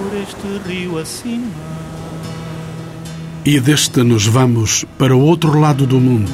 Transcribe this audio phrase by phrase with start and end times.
[0.00, 1.46] por este rio acima.
[3.44, 6.32] E deste nos vamos para o outro lado do mundo,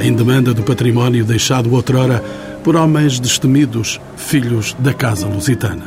[0.00, 2.20] em demanda do património deixado outrora
[2.64, 5.84] por homens destemidos, filhos da casa lusitana.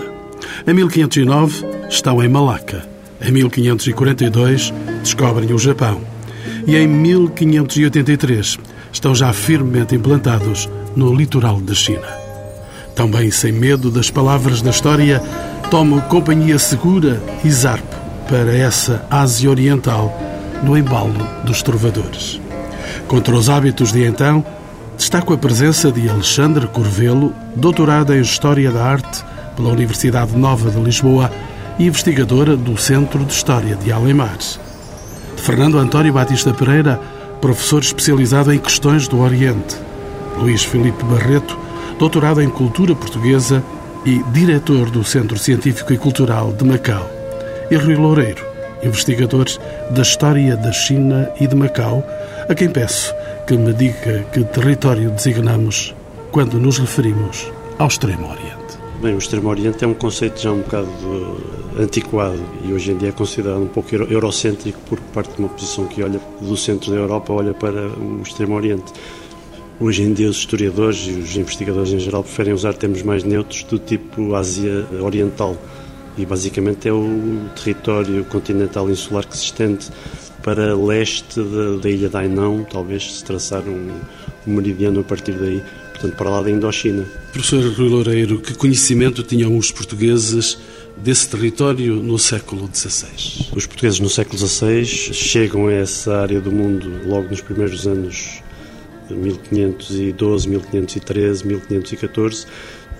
[0.67, 2.87] Em 1509 estão em Malaca.
[3.21, 6.01] Em 1542 descobrem o Japão.
[6.67, 8.59] E em 1583
[8.91, 12.24] estão já firmemente implantados no litoral da China.
[12.95, 15.21] Também sem medo das palavras da história,
[15.69, 17.95] tomo companhia segura e zarpo
[18.27, 20.17] para essa Ásia Oriental
[20.63, 21.13] no embalo
[21.43, 22.39] dos trovadores.
[23.07, 24.43] Contra os hábitos de então,
[24.97, 29.23] destaco a presença de Alexandre Corvelo, doutorado em História da Arte
[29.55, 31.29] pela Universidade Nova de Lisboa
[31.77, 34.59] e investigadora do Centro de História de Alemares.
[35.35, 36.99] De Fernando António Batista Pereira,
[37.41, 39.75] professor especializado em questões do Oriente.
[40.37, 41.64] Luís Filipe Barreto,
[41.97, 43.63] doutorado em Cultura Portuguesa
[44.05, 47.09] e diretor do Centro Científico e Cultural de Macau.
[47.71, 48.45] E Rui Loureiro,
[48.83, 49.45] investigador
[49.91, 52.03] da história da China e de Macau,
[52.47, 53.13] a quem peço
[53.47, 55.95] que me diga que território designamos
[56.31, 58.55] quando nos referimos ao Extremo Oriente.
[59.01, 60.89] Bem, o Extremo Oriente é um conceito já um bocado
[61.79, 65.85] antiquado e hoje em dia é considerado um pouco eurocêntrico porque parte de uma posição
[65.85, 68.91] que olha do centro da Europa, olha para o Extremo Oriente.
[69.77, 73.63] Hoje em dia os historiadores e os investigadores em geral preferem usar termos mais neutros
[73.63, 75.57] do tipo Ásia Oriental
[76.17, 79.87] e basicamente é o território continental insular que se estende
[80.41, 83.89] para leste da, da ilha de Ainão, talvez se traçar um,
[84.47, 87.03] um meridiano a partir daí, portanto para lá da Indochina.
[87.33, 90.57] Professor Rui Loureiro, que conhecimento tinham os portugueses
[90.95, 93.49] desse território no século XVI?
[93.53, 98.44] Os portugueses no século XVI chegam a essa área do mundo logo nos primeiros anos
[99.13, 102.47] 1512, 1513, 1514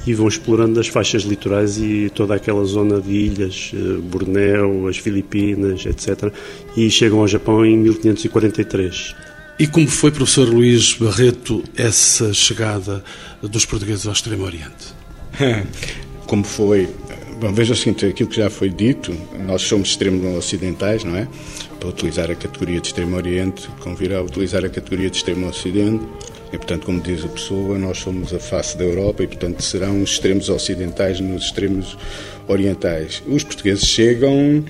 [0.08, 4.98] e vão explorando as faixas litorais e toda aquela zona de ilhas, eh, Bornéu, as
[4.98, 6.32] Filipinas, etc.
[6.78, 9.16] E chegam ao Japão em 1543.
[9.58, 13.04] E como foi, professor Luís Barreto, essa chegada
[13.42, 14.94] dos portugueses ao Extremo Oriente?
[16.28, 16.90] Como foi?
[17.40, 19.16] Bom, veja o seguinte, aquilo que já foi dito,
[19.46, 21.28] nós somos extremo ocidentais, não é?
[21.80, 26.06] Para utilizar a categoria de Extremo Oriente, convirá a utilizar a categoria de Extremo Ocidente,
[26.54, 30.02] e, portanto, como diz a pessoa, nós somos a face da Europa e, portanto, serão
[30.02, 31.98] os extremos ocidentais nos extremos
[32.48, 33.22] orientais.
[33.28, 34.64] Os portugueses chegam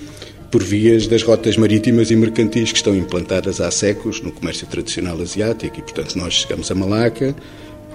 [0.49, 5.19] por vias das rotas marítimas e mercantis que estão implantadas há séculos no comércio tradicional
[5.21, 7.35] asiático e, portanto, nós chegamos a Malaca,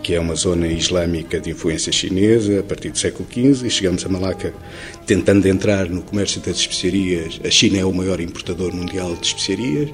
[0.02, 4.04] que é uma zona islâmica de influência chinesa a partir do século XV, e chegamos
[4.04, 4.52] a Malaca
[5.06, 7.40] tentando entrar no comércio das especiarias.
[7.44, 9.90] A China é o maior importador mundial de especiarias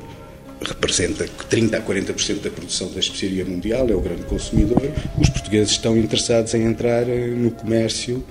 [0.60, 4.82] representa 30 a 40% da produção da especiaria mundial, é o grande consumidor.
[5.18, 8.24] Os portugueses estão interessados em entrar eh, no comércio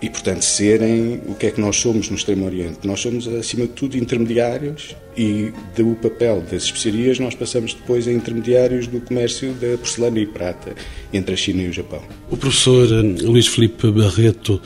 [0.00, 2.86] e, portanto, serem o que é que nós somos no Extremo Oriente.
[2.86, 8.12] Nós somos, acima de tudo, intermediários e do papel das especiarias nós passamos depois a
[8.12, 10.74] intermediários do comércio da porcelana e prata
[11.12, 12.00] entre a China e o Japão.
[12.30, 14.62] O professor eh, Luís Filipe Barreto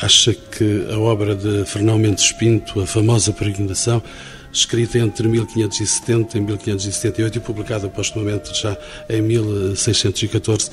[0.00, 4.02] acha que a obra de Fernão Mendes Pinto, a famosa peregrinação,
[4.56, 8.76] escrita entre 1570 e 1578 e publicada postumamente já
[9.08, 10.70] em 1614.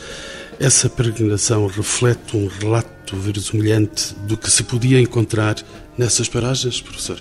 [0.60, 5.56] Essa peregrinação reflete um relato verosimilhante do que se podia encontrar
[5.98, 7.20] nessas paragens, professor?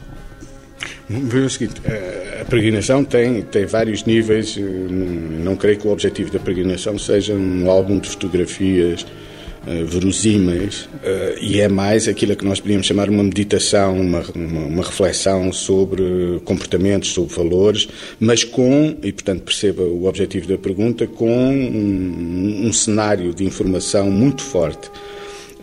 [1.08, 1.80] Veja o seguinte,
[2.40, 4.56] a peregrinação tem, tem vários níveis.
[4.56, 9.04] Não creio que o objetivo da peregrinação seja um álbum de fotografias
[9.64, 14.82] verosímeis uh, e é mais aquilo que nós podíamos chamar uma meditação, uma, uma, uma,
[14.82, 21.30] reflexão sobre comportamentos, sobre valores, mas com, e portanto perceba o objetivo da pergunta, com
[21.30, 24.90] um, um cenário de informação muito forte.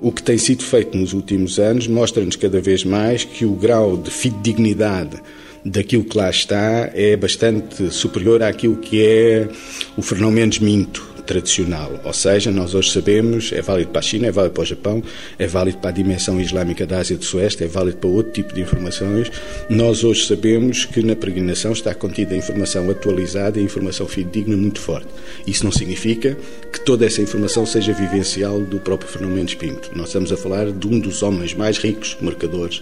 [0.02, 3.98] O que tem sido feito nos últimos anos mostra-nos cada vez mais que o grau
[3.98, 5.22] de fidedignidade
[5.66, 9.50] daquilo que lá está é bastante superior àquilo que é
[9.98, 11.92] o Fernão Mendes Minto, tradicional.
[12.04, 15.04] Ou seja, nós hoje sabemos, é válido para a China, é válido para o Japão,
[15.38, 18.52] é válido para a dimensão islâmica da Ásia do Sueste, é válido para outro tipo
[18.52, 19.32] de informações.
[19.70, 25.08] Nós hoje sabemos que na peregrinação está contida informação atualizada e informação fidedigna muito forte.
[25.46, 26.36] Isso não significa
[26.74, 29.92] que toda essa informação seja vivencial do próprio Fernando Mendes Pinto.
[29.96, 32.82] Nós estamos a falar de um dos homens mais ricos mercadores,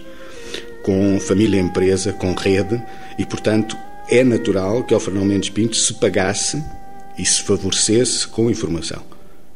[0.82, 2.82] com família empresa, com rede,
[3.18, 3.76] e portanto
[4.10, 6.62] é natural que ao Fernando Mendes Pinto se pagasse
[7.18, 9.02] e se favorecesse com informação.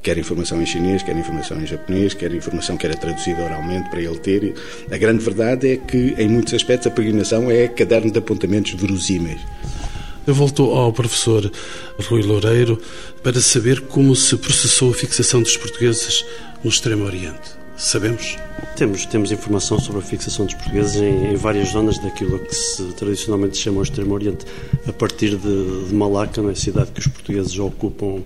[0.02, 4.00] Quer informação em chinês, quer informação em japonês, quer informação que era traduzida oralmente para
[4.00, 4.52] ele ter.
[4.90, 9.40] A grande verdade é que, em muitos aspectos, a peregrinação é caderno de apontamentos verosímeis.
[10.26, 11.50] Eu volto ao professor
[12.08, 12.80] Rui Loureiro
[13.22, 16.24] para saber como se processou a fixação dos portugueses
[16.64, 17.61] no Extremo Oriente.
[17.76, 18.36] Sabemos?
[18.76, 22.82] Temos, temos informação sobre a fixação dos portugueses em, em várias zonas daquilo que se
[22.94, 24.46] tradicionalmente chama o Extremo Oriente,
[24.86, 26.54] a partir de, de Malaca, na é?
[26.54, 28.22] cidade que os portugueses ocupam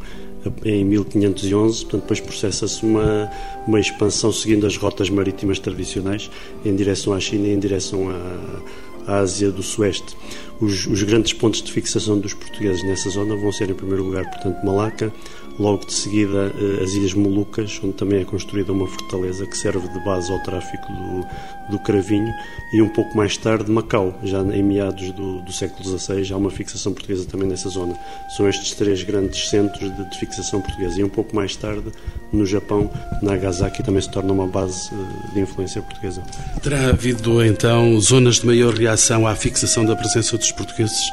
[0.65, 3.31] em 1511, portanto depois processa-se uma,
[3.67, 6.31] uma expansão seguindo as rotas marítimas tradicionais
[6.65, 10.17] em direção à China e em direção à, à Ásia do Sueste.
[10.61, 14.25] Os, os, grandes pontos de fixação dos portugueses nessa zona vão ser, em primeiro lugar,
[14.25, 15.13] portanto, Malaca,
[15.58, 19.88] logo de seguida eh, as Ilhas Molucas, onde também é construída uma fortaleza que serve
[19.88, 21.26] de base ao tráfico do,
[21.70, 22.32] do cravinho,
[22.73, 26.50] e um pouco mais tarde Macau, já em meados do, do século XVI, há uma
[26.50, 27.97] fixação portuguesa também nessa zona.
[28.37, 31.00] São estes três grandes centros de, de fixação portuguesa.
[31.00, 31.91] E um pouco mais tarde,
[32.32, 32.91] no Japão,
[33.23, 36.23] Nagasaki também se torna uma base eh, de influência portuguesa.
[36.62, 41.11] Terá havido então zonas de maior reação à fixação da presença dos portugueses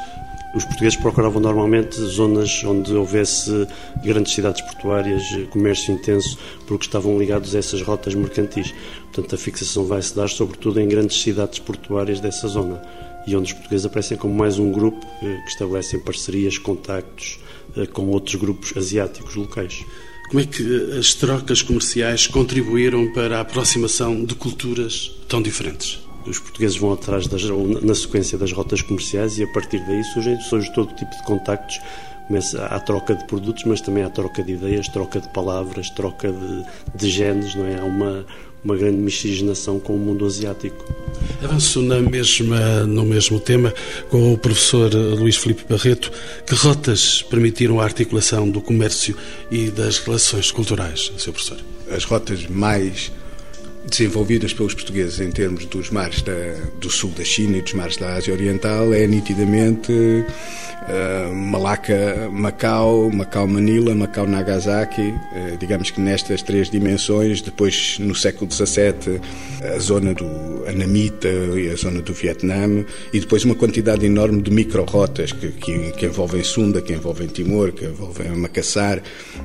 [0.54, 3.66] os portugueses procuravam normalmente zonas onde houvesse
[4.04, 8.72] grandes cidades portuárias, comércio intenso, porque estavam ligados a essas rotas mercantis.
[9.12, 12.80] Portanto, a fixação vai se dar sobretudo em grandes cidades portuárias dessa zona
[13.26, 17.38] e onde os portugueses aparecem como mais um grupo eh, que estabelecem parcerias, contactos
[17.76, 19.84] eh, com outros grupos asiáticos locais.
[20.28, 26.03] Como é que as trocas comerciais contribuíram para a aproximação de culturas tão diferentes?
[26.26, 27.42] Os portugueses vão atrás das,
[27.82, 31.80] na sequência das rotas comerciais e a partir daí surge, surge todo tipo de contactos
[32.26, 36.32] começa a troca de produtos, mas também a troca de ideias, troca de palavras, troca
[36.32, 37.78] de, de genes, não é?
[37.78, 38.24] Há uma,
[38.64, 40.84] uma grande miscigenação com o mundo asiático.
[41.42, 43.72] Avanço na mesma, no mesmo tema
[44.08, 46.10] com o professor Luís Filipe Barreto.
[46.46, 49.16] Que rotas permitiram a articulação do comércio
[49.50, 51.58] e das relações culturais, seu professor?
[51.90, 53.12] As rotas mais
[53.88, 56.32] desenvolvidas pelos portugueses em termos dos mares da,
[56.80, 63.10] do sul da China e dos mares da Ásia Oriental é nitidamente uh, Malaca, Macau,
[63.10, 69.20] Macau-Manila, Macau-Nagasaki, uh, digamos que nestas três dimensões, depois no século XVII
[69.74, 74.50] a zona do Anamita e a zona do Vietnã e depois uma quantidade enorme de
[74.50, 79.02] micro-rotas que, que, que, envolvem Sunda, que envolvem Timor, que envolvem Macassar.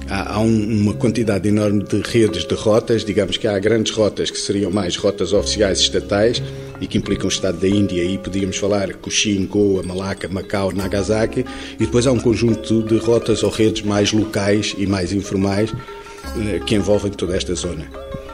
[0.09, 4.28] Há, há um, uma quantidade enorme de redes de rotas, digamos que há grandes rotas
[4.29, 6.41] que seriam mais rotas oficiais estatais
[6.81, 11.45] e que implicam o Estado da Índia, e podíamos falar Cochin, Goa, Malaca, Macau, Nagasaki,
[11.75, 15.73] e depois há um conjunto de rotas ou redes mais locais e mais informais
[16.37, 17.89] eh, que envolvem toda esta zona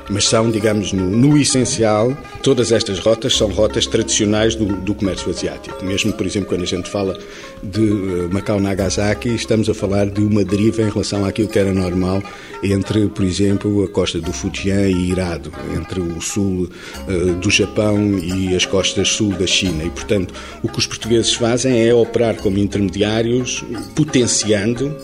[0.10, 5.30] mas são, digamos, no, no, essencial, todas estas rotas são rotas tradicionais do, do, comércio
[5.30, 5.84] asiático.
[5.84, 7.18] Mesmo, por exemplo, quando a gente fala
[7.63, 12.22] de uh, Macau-Nagasaki, estamos a falar de uma deriva em relação àquilo que era normal
[12.63, 16.69] entre, por exemplo, a costa do Fujian e Irado, entre o sul
[17.07, 19.84] uh, do Japão e as costas sul da China.
[19.84, 23.63] E, portanto, o que os portugueses fazem é operar como intermediários,
[23.96, 24.96] potenciando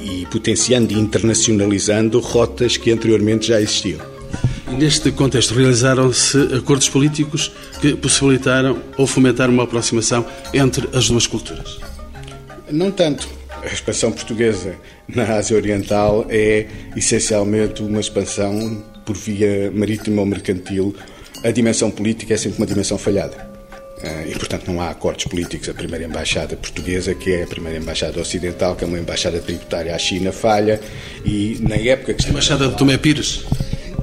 [0.00, 4.11] e potenciando e internacionalizando rotas que anteriormente já existiam.
[4.78, 11.78] Neste contexto, realizaram-se acordos políticos que possibilitaram ou fomentaram uma aproximação entre as duas culturas?
[12.70, 13.28] Não tanto.
[13.62, 14.74] A expansão portuguesa
[15.06, 16.66] na Ásia Oriental é
[16.96, 20.94] essencialmente uma expansão por via marítima ou mercantil.
[21.44, 23.52] A dimensão política é sempre uma dimensão falhada.
[24.02, 25.68] Ah, e, portanto, não há acordos políticos.
[25.68, 29.94] A primeira embaixada portuguesa, que é a primeira embaixada ocidental, que é uma embaixada tributária
[29.94, 30.80] à China, falha.
[31.24, 32.26] E na época que.
[32.26, 33.44] A embaixada de Tomé Pires?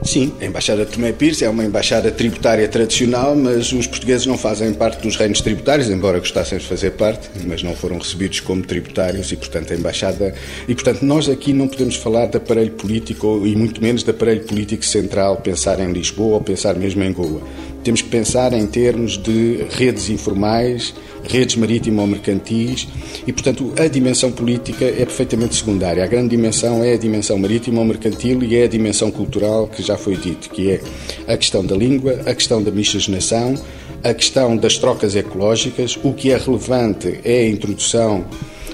[0.01, 4.37] Sim, a Embaixada de Tomé Pires é uma embaixada tributária tradicional, mas os portugueses não
[4.37, 8.61] fazem parte dos reinos tributários, embora gostassem de fazer parte, mas não foram recebidos como
[8.61, 10.33] tributários e, portanto, a embaixada.
[10.67, 14.45] E, portanto, nós aqui não podemos falar de aparelho político e muito menos de aparelho
[14.45, 17.41] político central, pensar em Lisboa ou pensar mesmo em Goa.
[17.83, 20.93] Temos que pensar em termos de redes informais,
[21.23, 22.87] redes marítimo-mercantis
[23.25, 26.03] e, portanto, a dimensão política é perfeitamente secundária.
[26.03, 30.15] A grande dimensão é a dimensão marítimo-mercantil e é a dimensão cultural que já foi
[30.17, 30.81] dito, que é
[31.27, 33.55] a questão da língua, a questão da miscigenação,
[34.03, 35.97] a questão das trocas ecológicas.
[36.03, 38.25] O que é relevante é a introdução,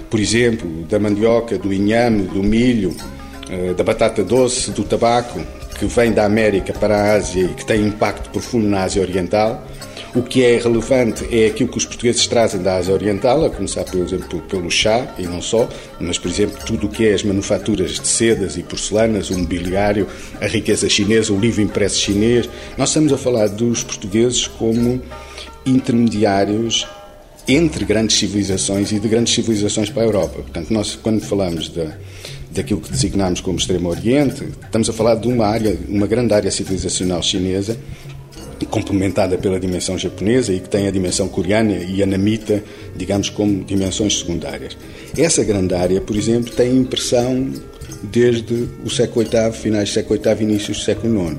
[0.09, 2.95] por exemplo, da mandioca, do inhame, do milho,
[3.49, 5.39] eh, da batata doce, do tabaco,
[5.77, 9.65] que vem da América para a Ásia e que tem impacto profundo na Ásia Oriental.
[10.15, 13.83] O que é relevante é aquilo que os portugueses trazem da Ásia Oriental, a começar,
[13.83, 15.67] por exemplo, pelo chá e não só,
[15.99, 20.07] mas, por exemplo, tudo o que é as manufaturas de sedas e porcelanas, o mobiliário,
[20.39, 22.49] a riqueza chinesa, o livro impresso chinês.
[22.77, 25.01] Nós estamos a falar dos portugueses como
[25.65, 26.87] intermediários
[27.47, 30.41] entre grandes civilizações e de grandes civilizações para a Europa.
[30.41, 31.93] Portanto, nós, quando falamos da
[32.55, 36.49] daquilo que designamos como Extremo Oriente, estamos a falar de uma área, uma grande área
[36.49, 37.77] civilizacional chinesa,
[38.69, 42.63] complementada pela dimensão japonesa e que tem a dimensão coreana e anamita,
[42.95, 44.77] digamos, como dimensões secundárias.
[45.17, 47.51] Essa grande área, por exemplo, tem impressão
[48.03, 51.37] desde o século VIII, finais do século VIII, inícios do século IX.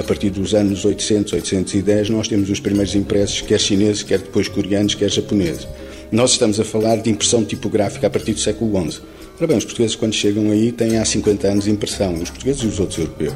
[0.00, 4.48] A partir dos anos 800, 810, nós temos os primeiros impressos, quer chineses, quer depois
[4.48, 5.68] coreanos, quer japoneses.
[6.10, 9.00] Nós estamos a falar de impressão tipográfica a partir do século XI.
[9.36, 12.66] Ora bem, os portugueses, quando chegam aí, têm há 50 anos impressão, os portugueses e
[12.66, 13.34] os outros europeus.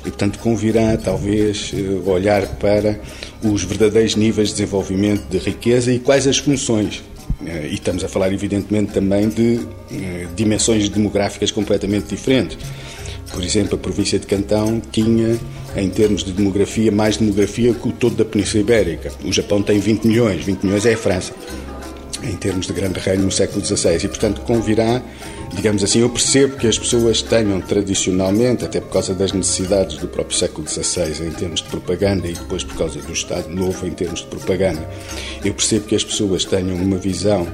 [0.00, 2.98] E, portanto, convirá, talvez, eh, olhar para
[3.42, 7.02] os verdadeiros níveis de desenvolvimento de riqueza e quais as funções.
[7.44, 9.60] Eh, e estamos a falar, evidentemente, também de
[9.92, 12.58] eh, dimensões demográficas completamente diferentes.
[13.32, 15.38] Por exemplo, a província de Cantão tinha,
[15.80, 19.12] em termos de demografia, mais demografia que o todo da Península Ibérica.
[19.24, 21.32] O Japão tem 20 milhões, 20 milhões é a França
[22.22, 25.02] em termos de grande reino no século XVI e, portanto, convirá,
[25.54, 30.08] digamos assim, eu percebo que as pessoas tenham tradicionalmente, até por causa das necessidades do
[30.08, 33.92] próprio século XVI em termos de propaganda e depois por causa do Estado Novo em
[33.92, 34.88] termos de propaganda,
[35.44, 37.46] eu percebo que as pessoas tenham uma visão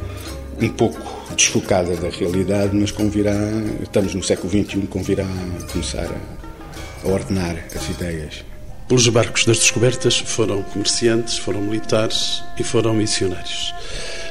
[0.61, 1.01] um pouco
[1.37, 3.35] desfocada da realidade, mas convirá,
[3.83, 5.27] estamos no século XXI, convirá
[5.73, 6.09] começar
[7.05, 8.45] a ordenar as ideias.
[8.91, 13.75] Os barcos das descobertas foram comerciantes, foram militares e foram missionários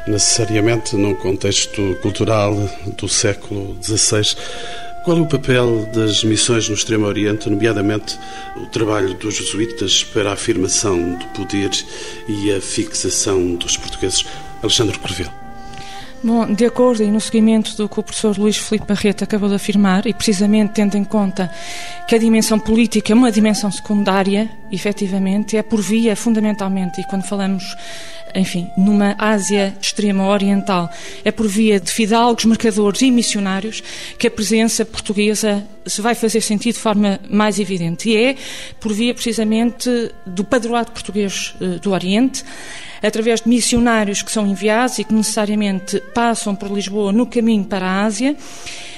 [0.07, 2.55] necessariamente num contexto cultural
[2.97, 4.35] do século XVI.
[5.03, 8.17] Qual é o papel das missões no Extremo Oriente, nomeadamente
[8.55, 11.71] o trabalho dos jesuítas para a afirmação do poder
[12.27, 14.25] e a fixação dos portugueses?
[14.61, 15.42] Alexandre Corvel.
[16.25, 19.55] Bom, de acordo e no seguimento do que o professor Luís Filipe Barreto acabou de
[19.55, 21.51] afirmar, e precisamente tendo em conta
[22.07, 27.23] que a dimensão política é uma dimensão secundária, efetivamente, é por via, fundamentalmente, e quando
[27.23, 27.75] falamos
[28.35, 30.89] enfim, numa Ásia extrema oriental,
[31.23, 33.83] é por via de fidalgos, mercadores e missionários
[34.17, 38.09] que a presença portuguesa se vai fazer sentir de forma mais evidente.
[38.09, 38.35] E é
[38.79, 39.89] por via precisamente
[40.25, 42.43] do padroado português eh, do Oriente,
[43.01, 47.85] através de missionários que são enviados e que necessariamente passam por Lisboa no caminho para
[47.85, 48.35] a Ásia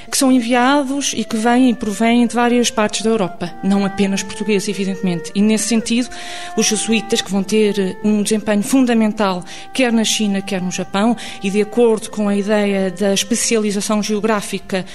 [0.09, 4.23] que são enviados e que vêm e provêm de várias partes da Europa, não apenas
[4.23, 5.31] portugueses, evidentemente.
[5.33, 6.09] E nesse sentido,
[6.55, 9.43] os jesuítas, que vão ter eh, um desempenho fundamental,
[9.73, 14.85] quer na China, quer no Japão, e de acordo com a ideia da especialização geográfica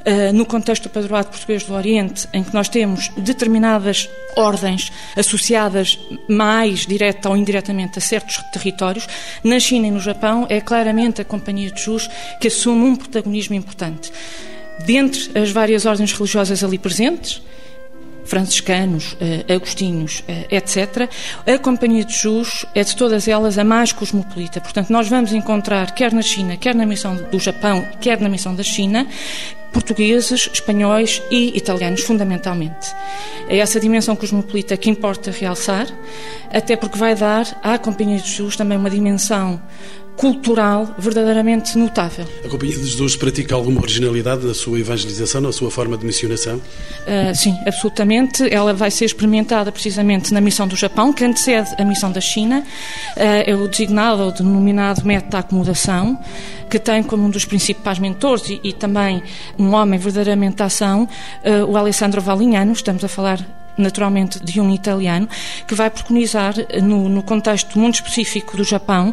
[0.00, 5.98] Uh, no contexto do padroado português do Oriente, em que nós temos determinadas ordens associadas
[6.26, 9.06] mais direta ou indiretamente a certos territórios,
[9.44, 12.08] na China e no Japão é claramente a Companhia de Jesus
[12.40, 14.10] que assume um protagonismo importante
[14.84, 17.42] dentre as várias ordens religiosas ali presentes,
[18.24, 21.08] franciscanos, uh, agostinhos, etc.,
[21.46, 24.60] a Companhia de Jesus é de todas elas a mais cosmopolita.
[24.60, 28.54] Portanto, nós vamos encontrar, quer na China, quer na missão do Japão, quer na missão
[28.54, 29.06] da China,
[29.72, 32.94] portugueses, espanhóis e italianos, fundamentalmente.
[33.48, 35.86] É essa dimensão cosmopolita que importa realçar,
[36.52, 39.60] até porque vai dar à Companhia de Jesus também uma dimensão
[40.20, 42.26] cultural verdadeiramente notável.
[42.44, 46.56] A Companhia de Jesus pratica alguma originalidade na sua evangelização, na sua forma de missionação?
[46.58, 48.46] Uh, sim, absolutamente.
[48.52, 52.62] Ela vai ser experimentada precisamente na missão do Japão, que antecede a missão da China.
[53.16, 56.18] Uh, é o designado ou denominado método da acomodação,
[56.68, 59.22] que tem como um dos principais mentores e, e também
[59.58, 61.08] um homem verdadeiramente de ação,
[61.44, 62.72] uh, o Alessandro Valignano.
[62.72, 63.40] Estamos a falar
[63.76, 65.28] naturalmente de um italiano,
[65.66, 69.12] que vai preconizar, no, no contexto muito específico do Japão,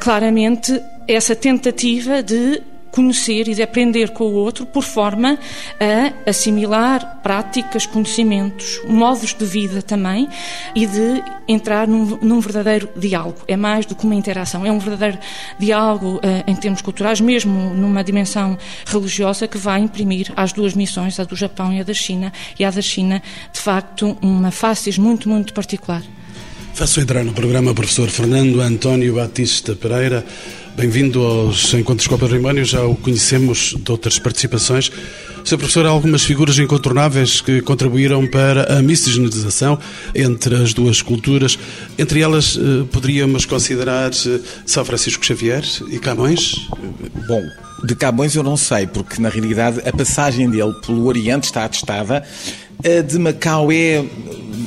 [0.00, 2.62] claramente essa tentativa de
[2.94, 5.36] conhecer e de aprender com o outro por forma
[5.80, 10.28] a assimilar práticas, conhecimentos, modos de vida também
[10.76, 13.38] e de entrar num, num verdadeiro diálogo.
[13.48, 15.18] É mais do que uma interação, é um verdadeiro
[15.58, 21.18] diálogo uh, em termos culturais, mesmo numa dimensão religiosa que vai imprimir às duas missões,
[21.18, 23.20] a do Japão e a da China, e a da China,
[23.52, 26.02] de facto, uma face muito, muito particular.
[26.74, 30.24] Faço entrar no programa professor Fernando António Batista Pereira.
[30.76, 34.90] Bem-vindo aos Encontros com o Património, já o conhecemos de outras participações.
[35.44, 35.56] Sr.
[35.56, 39.78] Professor, há algumas figuras incontornáveis que contribuíram para a miscigenação
[40.16, 41.56] entre as duas culturas.
[41.96, 45.62] Entre elas, eh, poderíamos considerar eh, São Francisco Xavier
[45.92, 46.56] e Camões?
[47.28, 47.42] Bom,
[47.84, 52.24] de Camões eu não sei, porque na realidade a passagem dele pelo Oriente está atestada.
[52.84, 54.04] A de Macau é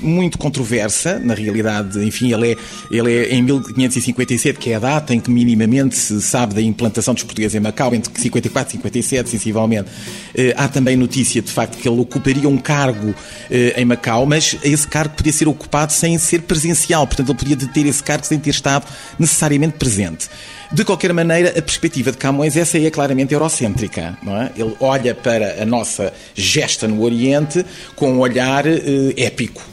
[0.02, 2.56] muito controversa, na realidade, enfim, ele é,
[2.92, 7.14] ele é em 1557, que é a data em que minimamente se sabe da implantação
[7.14, 9.90] dos portugueses em Macau, entre 54 e 57, sensivelmente.
[10.36, 13.14] Eh, há também notícia, de facto, que ele ocuparia um cargo
[13.50, 17.56] eh, em Macau, mas esse cargo podia ser ocupado sem ser presencial, portanto, ele podia
[17.56, 18.86] deter esse cargo sem ter estado
[19.20, 20.30] necessariamente presente.
[20.72, 24.52] De qualquer maneira, a perspectiva de Camões, essa é claramente eurocêntrica, não é?
[24.56, 29.64] Ele olha para a nossa gesta no Oriente com um olhar eh, épico,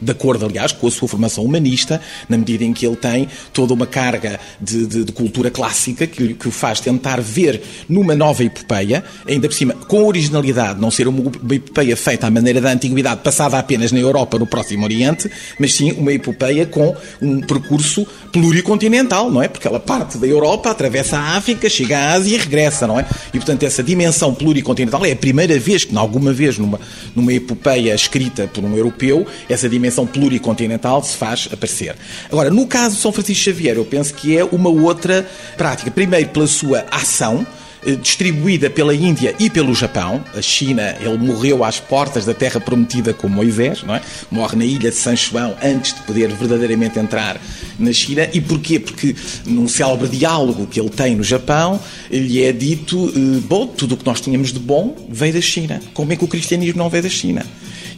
[0.00, 3.74] de acordo, aliás, com a sua formação humanista, na medida em que ele tem toda
[3.74, 8.44] uma carga de, de, de cultura clássica que, que, o faz tentar ver numa nova
[8.44, 13.20] epopeia, ainda por cima, com originalidade, não ser uma epopeia feita à maneira da antiguidade,
[13.22, 19.30] passada apenas na Europa, no Próximo Oriente, mas sim uma epopeia com um percurso pluricontinental,
[19.30, 19.48] não é?
[19.48, 20.35] Porque ela parte da Europa,
[20.70, 23.06] atravessa a África, chega à Ásia e regressa, não é?
[23.32, 26.80] E, portanto, essa dimensão pluricontinental é a primeira vez que, alguma vez, numa,
[27.14, 31.96] numa epopeia escrita por um europeu, essa dimensão pluricontinental se faz aparecer.
[32.30, 35.90] Agora, no caso de São Francisco Xavier, eu penso que é uma outra prática.
[35.90, 37.46] Primeiro, pela sua ação,
[37.94, 40.24] distribuída pela Índia e pelo Japão.
[40.34, 44.02] A China, ele morreu às portas da Terra Prometida com Moisés, não é?
[44.30, 47.40] Morre na ilha de San João antes de poder verdadeiramente entrar
[47.78, 48.28] na China.
[48.32, 48.80] E porquê?
[48.80, 49.14] Porque
[49.44, 51.78] num célebre diálogo que ele tem no Japão,
[52.10, 55.80] lhe é dito, eh, bom, tudo o que nós tínhamos de bom veio da China.
[55.94, 57.44] Como é que o cristianismo não veio da China?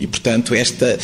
[0.00, 0.98] E, portanto, esta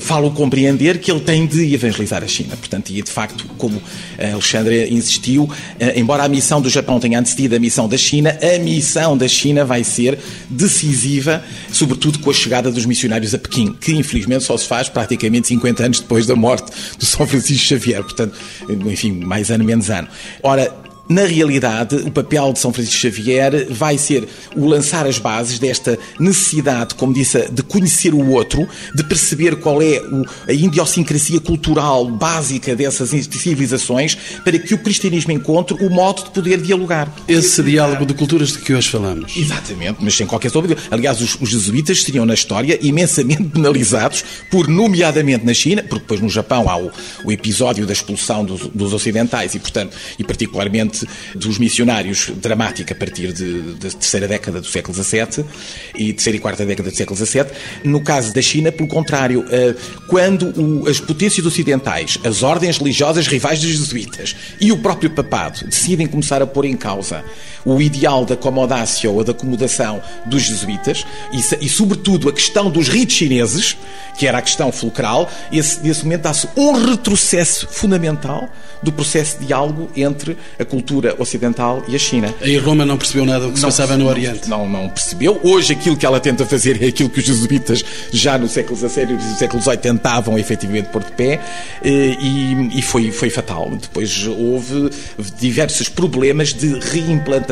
[0.00, 2.56] falo compreender que ele tem de evangelizar a China.
[2.56, 3.80] Portanto, e de facto, como
[4.18, 5.48] Alexandre insistiu,
[5.78, 9.28] eh, embora a missão do Japão tenha antecedido a missão da China, a missão da
[9.28, 14.56] China vai ser decisiva, sobretudo com a chegada dos missionários a Pequim, que infelizmente só
[14.56, 18.02] se faz praticamente 50 anos depois da morte do São Francisco Xavier.
[18.02, 18.36] Portanto,
[18.68, 20.08] enfim, mais ano menos ano.
[20.42, 20.72] Ora,
[21.08, 25.98] na realidade, o papel de São Francisco Xavier vai ser o lançar as bases desta
[26.18, 30.00] necessidade, como disse, de conhecer o outro, de perceber qual é
[30.48, 36.60] a idiosincrasia cultural básica dessas civilizações, para que o cristianismo encontre o modo de poder
[36.60, 37.12] dialogar.
[37.26, 39.36] Esse diálogo de culturas de que hoje falamos.
[39.36, 40.76] Exatamente, mas sem qualquer dúvida.
[40.90, 46.20] Aliás, os, os jesuítas seriam na história imensamente penalizados por, nomeadamente na China, porque depois
[46.20, 46.90] no Japão há o,
[47.24, 50.91] o episódio da expulsão dos, dos ocidentais e, portanto, e particularmente
[51.34, 55.44] dos missionários dramática a partir de, da terceira década do século XVII
[55.94, 57.46] e terceira e quarta década do século XVII.
[57.84, 59.74] No caso da China, pelo contrário, eh,
[60.06, 66.06] quando as potências ocidentais, as ordens religiosas rivais dos jesuítas e o próprio papado decidem
[66.06, 67.24] começar a pôr em causa
[67.64, 72.88] o ideal da comodatio ou da acomodação dos jesuítas e, e, sobretudo, a questão dos
[72.88, 73.76] ritos chineses,
[74.16, 78.48] que era a questão fulcral, esse, nesse momento dá-se um retrocesso fundamental
[78.82, 82.34] do processo de diálogo entre a cultura ocidental e a China.
[82.42, 84.50] E Roma não percebeu nada do que se passava no Oriente.
[84.50, 85.40] Não, não percebeu.
[85.42, 89.10] Hoje aquilo que ela tenta fazer é aquilo que os jesuítas já no século XVII
[89.10, 91.40] e no século XVIII tentavam efetivamente pôr de pé
[91.84, 93.70] eh, e, e foi, foi fatal.
[93.70, 94.90] Depois houve
[95.38, 97.51] diversos problemas de reimplantação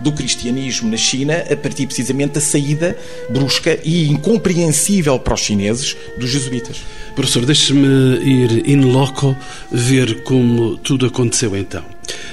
[0.00, 2.96] do cristianismo na China a partir precisamente da saída
[3.28, 6.78] brusca e incompreensível para os chineses dos jesuítas.
[7.14, 9.36] Professor, deixe-me ir in loco
[9.70, 11.84] ver como tudo aconteceu então.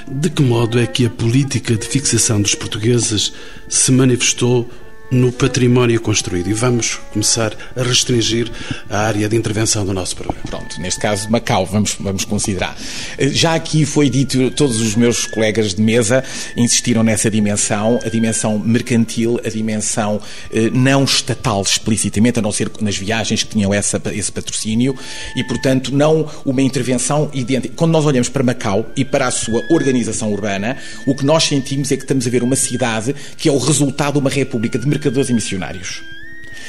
[0.08, 3.34] De que modo é que a política de fixação dos portugueses
[3.68, 4.70] se manifestou
[5.12, 6.50] no património construído.
[6.50, 8.52] E vamos começar a restringir
[8.90, 10.42] a área de intervenção do nosso programa.
[10.48, 12.78] Pronto, neste caso Macau, vamos, vamos considerar.
[13.20, 16.24] Já aqui foi dito, todos os meus colegas de mesa
[16.56, 22.70] insistiram nessa dimensão, a dimensão mercantil, a dimensão eh, não estatal explicitamente, a não ser
[22.82, 24.96] nas viagens que tinham essa, esse patrocínio,
[25.36, 27.74] e portanto não uma intervenção idêntica.
[27.76, 31.92] Quando nós olhamos para Macau e para a sua organização urbana, o que nós sentimos
[31.92, 34.88] é que estamos a ver uma cidade que é o resultado de uma república de
[34.98, 36.02] mercadores e missionários.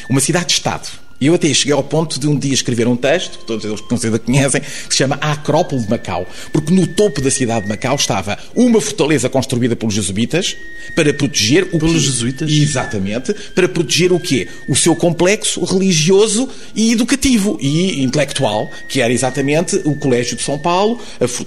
[0.08, 0.88] Uma cidade-estado
[1.20, 3.80] e eu até cheguei ao ponto de um dia escrever um texto, que todos eles
[3.80, 6.26] com certeza conhecem, que se chama A Acrópole de Macau.
[6.52, 10.56] Porque no topo da cidade de Macau estava uma fortaleza construída pelos jesuítas
[10.94, 12.00] para proteger o Pelos quê?
[12.00, 12.50] jesuítas?
[12.50, 13.34] Exatamente.
[13.54, 14.48] Para proteger o quê?
[14.68, 20.58] O seu complexo religioso e educativo e intelectual, que era exatamente o Colégio de São
[20.58, 21.00] Paulo,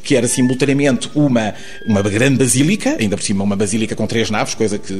[0.04, 1.54] que era simultaneamente uma,
[1.86, 4.94] uma grande basílica, ainda por cima uma basílica com três naves, coisa que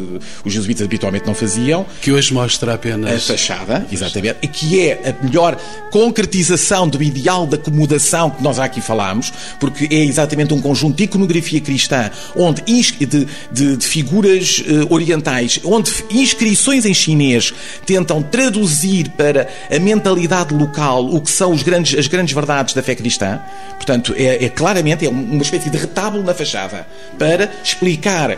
[0.46, 1.86] os jesuítas habitualmente não faziam.
[2.02, 3.30] Que hoje mostra apenas...
[3.30, 5.58] A fachada, exatamente que é a melhor
[5.90, 11.06] concretização do ideal da acomodação que nós aqui falámos, porque é exatamente um conjunto de
[11.06, 17.52] iconografia cristã, onde de, de, de figuras uh, orientais, onde inscrições em chinês
[17.88, 22.84] tentam traduzir para a mentalidade local o que são os grandes, as grandes verdades da
[22.84, 23.40] fé cristã.
[23.78, 26.86] Portanto, é, é claramente é uma espécie de retábulo na fachada
[27.18, 28.38] para explicar uh,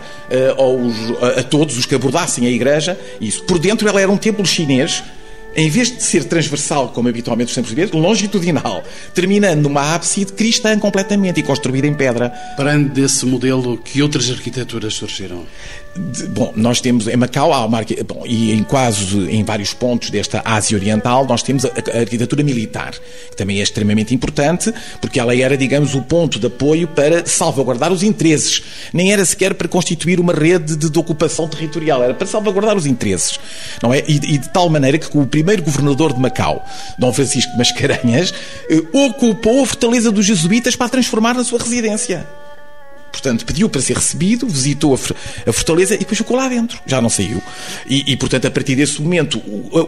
[0.56, 3.44] aos, a, a todos os que abordassem a igreja isso.
[3.44, 5.02] Por dentro, ela era um templo chinês
[5.56, 10.78] em vez de ser transversal, como habitualmente os templos portugueses, longitudinal, terminando numa ábside cristã
[10.78, 12.30] completamente e construída em pedra.
[12.56, 15.44] Parando desse modelo, que outras arquiteturas surgiram?
[15.96, 20.10] De, bom, nós temos em Macau há uma, bom, e em quase em vários pontos
[20.10, 22.94] desta Ásia Oriental nós temos a, a, arquitetura militar,
[23.30, 27.92] que também é extremamente importante, porque ela era, digamos, o ponto de apoio para salvaguardar
[27.92, 28.62] os interesses.
[28.92, 32.86] Nem era sequer para constituir uma rede de, de ocupação territorial, era para salvaguardar os
[32.86, 33.38] interesses.
[33.80, 34.00] Não é?
[34.08, 36.64] E, e, de tal maneira que o primeiro governador de Macau,
[36.98, 38.34] Dom Francisco Mascarenhas,
[38.68, 42.26] eh, ocupou a fortaleza dos jesuítas para a transformar na sua residência.
[43.14, 46.80] Portanto, pediu para ser recebido, visitou a fortaleza e depois ficou lá dentro.
[46.84, 47.40] Já não saiu.
[47.88, 49.40] E, e, portanto, a partir desse momento,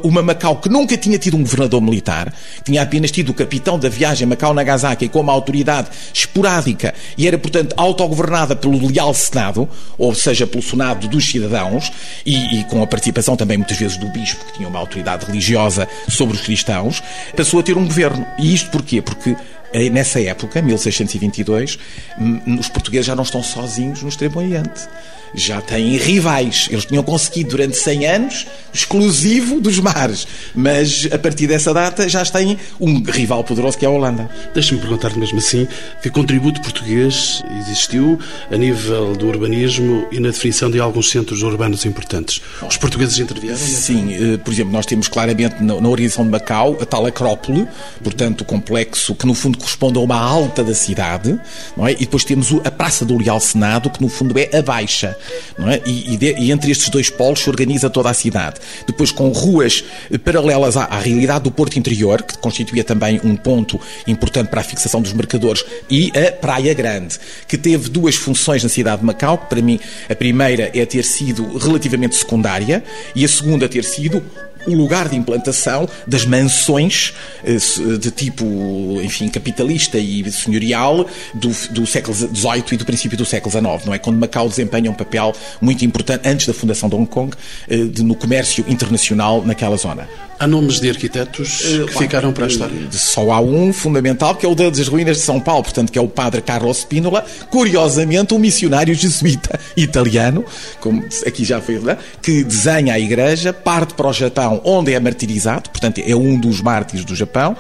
[0.04, 3.88] uma Macau que nunca tinha tido um governador militar, tinha apenas tido o capitão da
[3.88, 10.62] viagem Macau-Nagasaki como autoridade esporádica e era, portanto, autogovernada pelo leal Senado, ou seja, pelo
[10.62, 11.90] Senado dos cidadãos,
[12.24, 15.88] e, e com a participação também muitas vezes do bispo, que tinha uma autoridade religiosa
[16.08, 17.02] sobre os cristãos,
[17.36, 18.24] passou a ter um governo.
[18.38, 19.02] E isto porquê?
[19.02, 19.34] Porque
[19.90, 21.78] nessa época, 1622,
[22.58, 24.88] os portugueses já não estão sozinhos no Extremo Oriente
[25.34, 26.68] já têm rivais.
[26.70, 32.24] Eles tinham conseguido durante 100 anos exclusivo dos mares, mas a partir dessa data já
[32.26, 34.28] têm um rival poderoso que é a Holanda.
[34.52, 35.66] Deixa-me perguntar mesmo assim,
[36.02, 38.18] que contributo português existiu
[38.50, 42.42] a nível do urbanismo e na definição de alguns centros urbanos importantes?
[42.68, 43.56] Os portugueses intervieram?
[43.56, 47.66] Sim, eh, por exemplo, nós temos claramente na, organização de Macau a tal acrópole,
[48.02, 51.38] portanto o complexo que no fundo corresponde a uma alta da cidade,
[51.76, 51.92] não é?
[51.92, 55.15] e depois temos a Praça do Leal Senado, que no fundo é a baixa
[55.58, 55.80] não é?
[55.84, 58.60] E, e, de, e, entre estes dois polos se organiza toda a cidade.
[58.86, 63.36] Depois com ruas eh, paralelas à, à, realidade do Porto Interior, que constituía também um
[63.36, 68.62] ponto importante para a fixação dos mercadores, e a Praia Grande, que teve duas funções
[68.62, 72.82] na cidade de Macau, que para mim a primeira é ter sido relativamente secundária
[73.14, 74.22] e a segunda ter sido
[74.66, 77.56] o lugar de implantação das mansões eh,
[77.98, 78.44] de tipo,
[79.02, 83.94] enfim, capitalista e senhorial do, do século XVIII e do princípio do século XIX, não
[83.94, 83.98] é?
[83.98, 87.36] Quando Macau desempenha um papel muito importante, antes da fundação de Hong Kong,
[87.68, 90.08] eh, de, no comércio internacional naquela zona.
[90.38, 92.76] Há nomes de arquitetos que uh, ficaram para a história?
[92.90, 96.02] Só há um fundamental, que é o das ruínas de São Paulo, portanto, que é
[96.02, 100.44] o padre Carlos Spínola, curiosamente um missionário jesuíta italiano,
[100.78, 101.80] como aqui já foi,
[102.20, 106.60] que desenha a igreja, parte para o Japão, onde é martirizado, portanto, é um dos
[106.60, 107.56] mártires do Japão,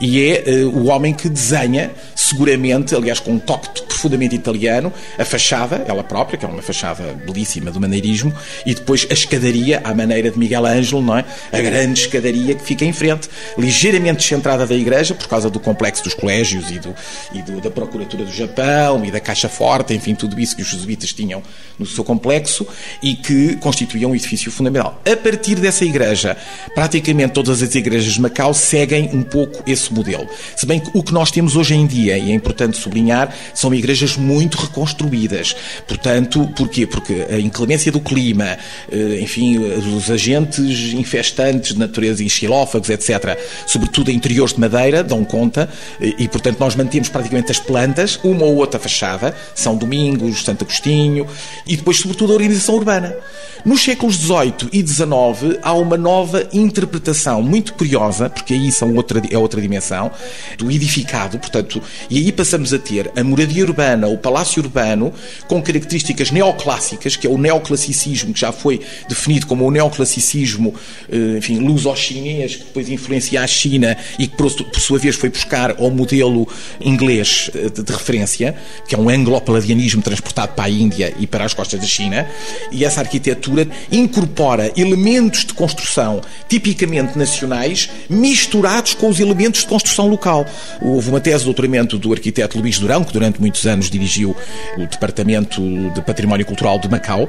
[0.00, 5.24] e é uh, o homem que desenha, seguramente, aliás, com um toque profundamente italiano, a
[5.24, 8.34] fachada, ela própria, que é uma fachada belíssima do maneirismo,
[8.64, 11.24] e depois a escadaria, à maneira de Miguel Ângelo, não é?
[11.52, 15.60] A grande escadaria escadaria que fica em frente, ligeiramente descentrada da igreja, por causa do
[15.60, 16.94] complexo dos colégios e, do,
[17.32, 20.68] e do, da Procuratura do Japão e da Caixa Forte, enfim, tudo isso que os
[20.68, 21.42] jesuítas tinham
[21.78, 22.66] no seu complexo
[23.02, 25.00] e que constituía um edifício fundamental.
[25.04, 26.36] A partir dessa igreja,
[26.74, 30.26] praticamente todas as igrejas de Macau seguem um pouco esse modelo.
[30.56, 33.74] Se bem que o que nós temos hoje em dia, e é importante sublinhar, são
[33.74, 35.54] igrejas muito reconstruídas.
[35.86, 36.86] Portanto, porquê?
[36.86, 38.56] Porque a inclemência do clima,
[38.90, 44.60] eh, enfim, os agentes infestantes de natureza natureza e xilófagos, etc., sobretudo em interiores de
[44.60, 45.68] madeira, dão conta,
[46.00, 51.26] e, portanto nós mantemos praticamente as plantas, uma ou outra fachada, São Domingos, Santo Agostinho,
[51.66, 53.16] e depois, sobretudo, a organização urbana.
[53.64, 59.20] Nos séculos XVIII e XIX há uma nova interpretação muito curiosa, porque aí são outra,
[59.28, 60.10] é outra dimensão,
[60.56, 65.12] do edificado, portanto, e aí passamos a ter a moradia urbana, o palácio urbano,
[65.48, 70.72] com características neoclássicas, que é o neoclassicismo, que já foi definido como o neoclassicismo,
[71.10, 71.58] eh, enfim,
[71.96, 76.46] luso-chinês, que depois influencia a China e que, por, sua vez, foi buscar ao modelo
[76.80, 78.54] inglês eh, de, de referência,
[78.86, 82.28] que é um anglo-paladianismo transportado para a Índia e para as costas da China,
[82.70, 90.08] e essa arquitetura incorpora elementos de construção tipicamente nacionais misturados com os elementos de construção
[90.08, 90.46] local.
[90.80, 94.36] Houve uma tese de doutoramento do arquiteto Luís Durão, que durante muitos anos dirigiu
[94.76, 95.62] o Departamento
[95.94, 97.28] de Património Cultural de Macau,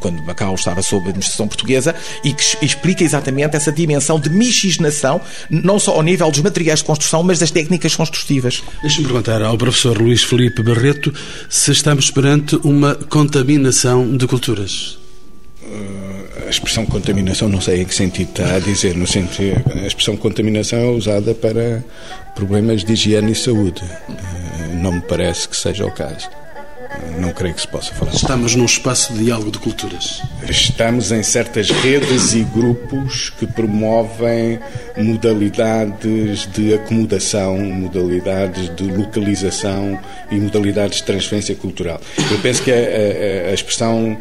[0.00, 5.20] quando Macau estava sob a administração portuguesa, e que explica exatamente essa dimensão de miscigenação,
[5.50, 8.62] não só ao nível dos materiais de construção, mas das técnicas construtivas.
[8.80, 11.12] Deixe-me perguntar ao professor Luís Felipe Barreto
[11.48, 14.98] se estamos perante uma contaminação de culturas.
[15.64, 19.86] Eh, a expressão contaminação, não sei em que sentido está a dizer, no sentido, a
[19.86, 21.84] expressão contaminação é usada para
[22.34, 23.82] problemas de higiene e saúde.
[23.82, 26.28] Eh, não me parece que seja o caso.
[27.18, 28.12] Não creio que se possa falar.
[28.12, 30.22] Estamos num espaço de diálogo de culturas.
[30.48, 34.58] Estamos em certas redes e grupos que promovem
[34.96, 39.98] modalidades de acomodação, modalidades de localização
[40.30, 42.00] e modalidades de transferência cultural.
[42.30, 44.16] Eu penso que a, a, a expressão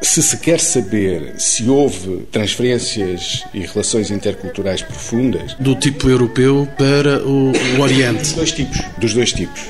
[0.00, 5.54] se se quer saber se houve transferências e relações interculturais profundas.
[5.54, 8.20] Do tipo europeu para o, o Oriente?
[8.20, 8.80] Dos dois tipos.
[8.96, 9.62] Dos dois tipos.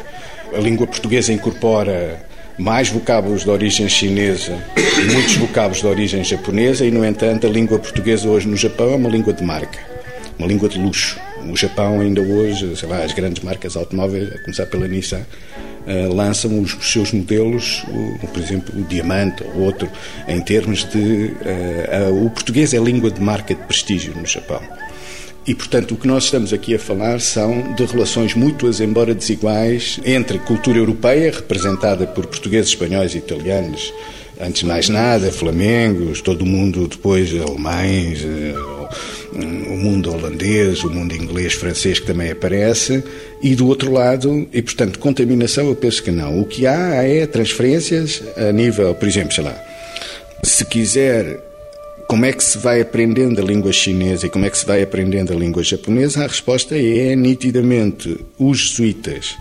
[0.54, 2.29] A língua portuguesa incorpora
[2.60, 7.50] mais vocábulos de origem chinesa e muitos vocábulos de origem japonesa, e, no entanto, a
[7.50, 9.78] língua portuguesa hoje no Japão é uma língua de marca,
[10.38, 11.18] uma língua de luxo.
[11.50, 15.22] O Japão, ainda hoje, sei lá, as grandes marcas automóveis, a começar pela Nissan,
[15.86, 17.82] uh, lançam os, seus modelos,
[18.32, 19.88] por exemplo, o Diamante ou outro,
[20.28, 20.98] em termos de.
[20.98, 24.60] Uh, o português é língua de marca de prestígio no Japão.
[25.46, 29.98] E, portanto, o que nós estamos aqui a falar são de relações mútuas, embora desiguais,
[30.04, 33.92] entre cultura europeia, representada por portugueses, espanhóis e italianos,
[34.38, 38.54] antes de mais nada, flamengos, todo o mundo depois, alemães, eh,
[39.32, 43.02] o mundo holandês, o mundo inglês, francês que também aparece,
[43.42, 46.40] e do outro lado, e portanto, contaminação eu penso que não.
[46.40, 49.58] O que há é transferências a nível, por exemplo, sei lá,
[50.42, 51.49] se quiser
[52.10, 54.82] como é que se vai aprendendo a língua chinesa e como é que se vai
[54.82, 56.24] aprendendo a língua japonesa?
[56.24, 59.36] A resposta é nitidamente os jesuítas,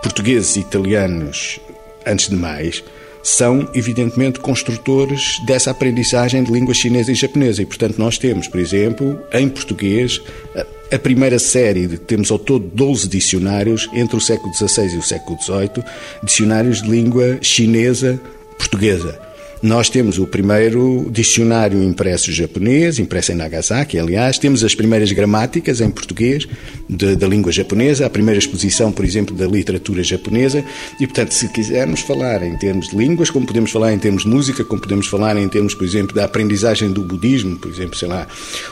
[0.00, 1.58] portugueses e italianos,
[2.06, 2.84] antes de mais,
[3.20, 7.62] são evidentemente construtores dessa aprendizagem de língua chinesa e japonesa.
[7.62, 10.20] E, portanto, nós temos, por exemplo, em português,
[10.92, 15.02] a primeira série, de, temos ao todo 12 dicionários, entre o século XVI e o
[15.02, 15.84] século XVIII,
[16.22, 18.20] dicionários de língua chinesa
[18.56, 19.31] portuguesa.
[19.62, 25.80] Nós temos o primeiro dicionário impresso japonês, impresso em Nagasaki, aliás, temos as primeiras gramáticas
[25.80, 26.48] em português
[26.88, 30.64] da língua japonesa, a primeira exposição, por exemplo, da literatura japonesa,
[30.98, 34.28] e, portanto, se quisermos falar em termos de línguas, como podemos falar em termos de
[34.28, 38.08] música, como podemos falar em termos, por exemplo, da aprendizagem do budismo, por exemplo, sei
[38.08, 38.26] lá,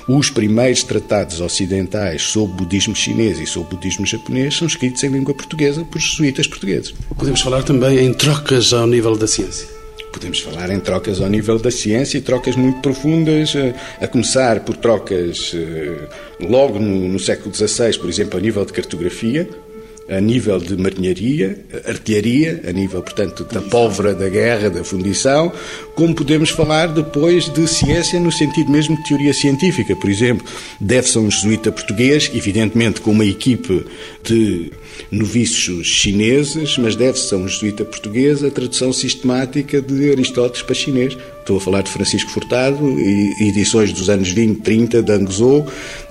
[0.09, 5.35] os primeiros tratados ocidentais sobre budismo chinês e sobre budismo japonês são escritos em língua
[5.35, 6.93] portuguesa por jesuítas portugueses.
[7.17, 9.80] Podemos falar também em trocas ao nível da ciência.
[10.13, 14.61] Podemos falar em trocas ao nível da ciência e trocas muito profundas, eh, a começar
[14.61, 16.09] por trocas eh,
[16.41, 19.49] logo no, no século XVI, por exemplo, a nível de cartografia,
[20.11, 25.53] a nível de marinharia, artilharia, a nível, portanto, da pólvora da guerra, da fundição,
[25.95, 29.95] como podemos falar depois de ciência no sentido mesmo de teoria científica.
[29.95, 30.45] Por exemplo,
[30.81, 33.87] deve-se a um jesuíta português, evidentemente com uma equipe
[34.25, 34.73] de
[35.13, 41.17] noviços chineses, mas deve-se a um jesuíta português a tradução sistemática de Aristóteles para chinês.
[41.39, 42.99] Estou a falar de Francisco Furtado,
[43.41, 45.67] edições dos anos 20, 30, de Angzhou,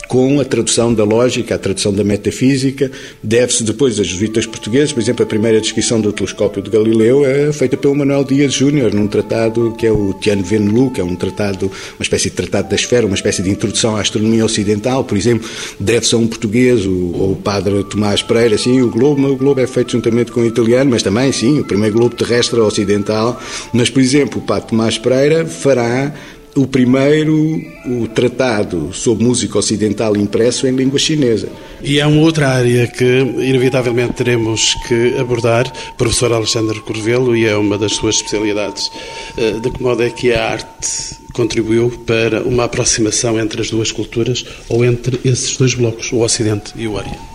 [0.10, 2.92] com a tradução da lógica, a tradução da metafísica,
[3.22, 7.54] deve-se depois a jesuítas portugueses, por exemplo, a primeira descrição do telescópio de Galileu é
[7.54, 11.16] feita pelo Manuel Dias Júnior, num tratado que é o Tiano Venelu, que é um
[11.16, 15.16] tratado, uma espécie de tratado da esfera, uma espécie de introdução à astronomia ocidental, por
[15.16, 15.48] exemplo,
[15.80, 19.68] deve-se a um português, o, o padre Tomás Pereira, sim, o globo, o globo é
[19.68, 23.40] feito juntamente com o italiano, mas também, sim, o primeiro globo terrestre ocidental,
[23.72, 26.12] mas, por exemplo, o padre Tomás Pereira fará
[26.60, 31.48] o primeiro, o tratado sobre música ocidental impresso em língua chinesa.
[31.82, 37.56] E há uma outra área que, inevitavelmente, teremos que abordar, professor Alexandre Corvelo, e é
[37.56, 38.92] uma das suas especialidades.
[39.38, 43.92] Eh, de que modo é que a arte contribuiu para uma aproximação entre as duas
[43.92, 47.29] culturas ou entre esses dois blocos, o Ocidente e o Oriente?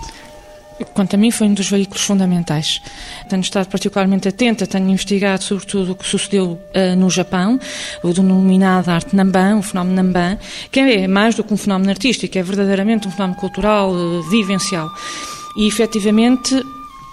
[0.92, 2.80] Quanto a mim, foi um dos veículos fundamentais.
[3.28, 7.60] Tenho estado particularmente atenta, tenho investigado sobretudo o que sucedeu uh, no Japão,
[8.02, 10.38] o denominado arte Namban, o fenómeno Namban,
[10.70, 14.90] que é mais do que um fenómeno artístico, é verdadeiramente um fenómeno cultural, uh, vivencial.
[15.56, 16.60] E, efetivamente,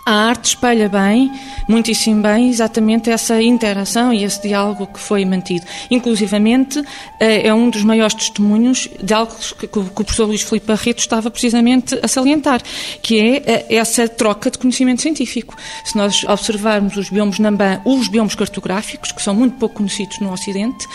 [0.05, 1.31] a arte espelha bem,
[1.67, 5.65] muitíssimo bem, exatamente essa interação e esse diálogo que foi mantido.
[5.89, 6.81] Inclusivamente,
[7.19, 11.29] eh, é um dos maiores testemunhos de algo que o professor Luís Filipe Barreto estava
[11.29, 12.61] precisamente a salientar,
[13.01, 15.55] que é eh, essa troca de conhecimento científico.
[15.85, 20.31] Se nós observarmos os biomas Nambã, os biomas cartográficos, que são muito pouco conhecidos no
[20.31, 20.87] Ocidente,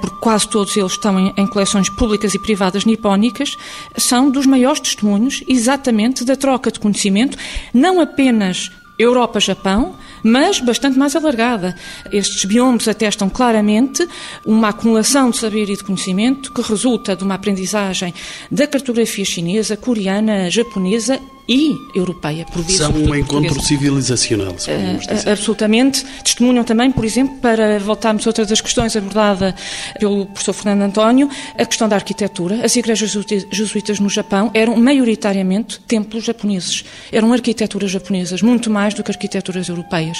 [0.00, 3.56] porque quase todos eles estão em coleções públicas e privadas nipónicas,
[3.96, 7.38] são dos maiores testemunhos exatamente da troca de conhecimento,
[7.72, 11.76] não apenas apenas Europa-Japão, mas bastante mais alargada.
[12.10, 14.06] Estes biomas atestam claramente
[14.44, 18.12] uma acumulação de saber e de conhecimento que resulta de uma aprendizagem
[18.50, 22.76] da cartografia chinesa, coreana, japonesa e europeia, por vezes.
[22.76, 26.04] São um encontro civilizacional, uh, Absolutamente.
[26.22, 29.54] Testemunham também, por exemplo, para voltarmos a outra das questões abordada
[29.98, 32.60] pelo professor Fernando António, a questão da arquitetura.
[32.62, 33.16] As igrejas
[33.50, 36.84] jesuítas no Japão eram maioritariamente templos japoneses.
[37.10, 40.18] Eram arquiteturas japonesas, muito mais do que arquiteturas europeias.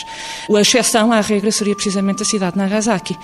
[0.50, 3.14] A exceção à regra seria precisamente a cidade de Nagasaki.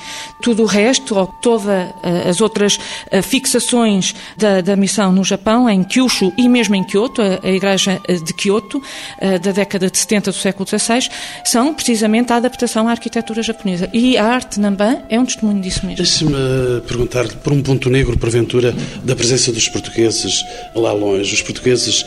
[0.43, 1.65] Tudo o resto, ou todas
[2.03, 2.79] eh, as outras
[3.11, 7.51] eh, fixações da, da missão no Japão, em Kyushu e mesmo em Kyoto, a, a
[7.51, 8.83] igreja eh, de Kyoto,
[9.21, 11.09] eh, da década de 70 do século XVI,
[11.45, 13.89] são precisamente a adaptação à arquitetura japonesa.
[13.93, 15.97] E a arte Namban é um testemunho disso mesmo.
[15.97, 21.35] Deixe-me perguntar, por um ponto negro, porventura, da presença dos portugueses lá longe.
[21.35, 22.05] Os portugueses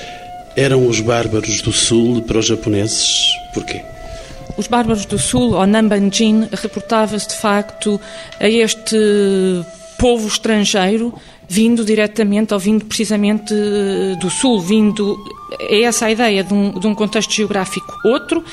[0.56, 3.28] eram os bárbaros do Sul para os japoneses?
[3.54, 3.82] Porquê?
[4.58, 8.02] Os Bárbaros do Sul, ou Nambanjin, reportava-se de facto
[8.40, 8.98] a este
[10.00, 11.14] povo estrangeiro
[11.50, 13.54] vindo diretamente ou vindo precisamente
[14.20, 15.18] do Sul, vindo.
[15.60, 18.44] É essa a ideia de um, de um contexto geográfico outro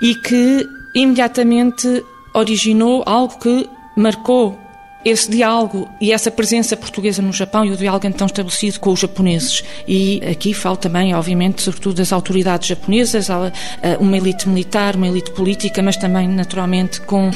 [0.00, 2.04] e que imediatamente
[2.34, 4.65] originou algo que marcou
[5.08, 8.98] esse diálogo e essa presença portuguesa no Japão e o diálogo então estabelecido com os
[8.98, 9.62] japoneses.
[9.86, 13.28] E aqui falo também, obviamente, sobretudo das autoridades japonesas,
[14.00, 17.30] uma elite militar, uma elite política, mas também, naturalmente, com,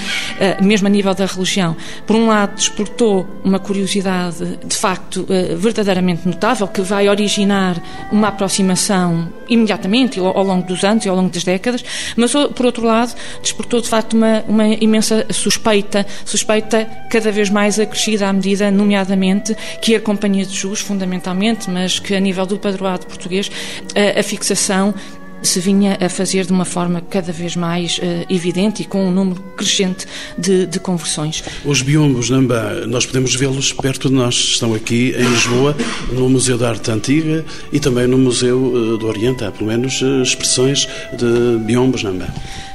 [0.61, 1.76] mesmo a nível da religião.
[2.09, 5.24] Por um lado, despertou uma curiosidade, de facto,
[5.56, 7.80] verdadeiramente notável, que vai originar
[8.11, 11.85] uma aproximação imediatamente, ao longo dos anos e ao longo das décadas,
[12.16, 17.59] mas, por outro lado, despertou, de facto, uma, uma imensa suspeita, suspeita cada vez mais
[17.60, 22.46] mais acrescida à medida, nomeadamente, que a Companhia de Jus, fundamentalmente, mas que a nível
[22.46, 23.50] do padroado português,
[23.94, 24.94] a, a fixação
[25.42, 29.10] se vinha a fazer de uma forma cada vez mais uh, evidente e com um
[29.10, 30.06] número crescente
[30.38, 31.44] de, de conversões.
[31.62, 35.76] Os biombos Namba, nós podemos vê-los perto de nós, estão aqui em Lisboa,
[36.12, 40.00] no Museu da Arte Antiga e também no Museu uh, do Oriente, há pelo menos
[40.00, 42.28] uh, expressões de biombos Namba.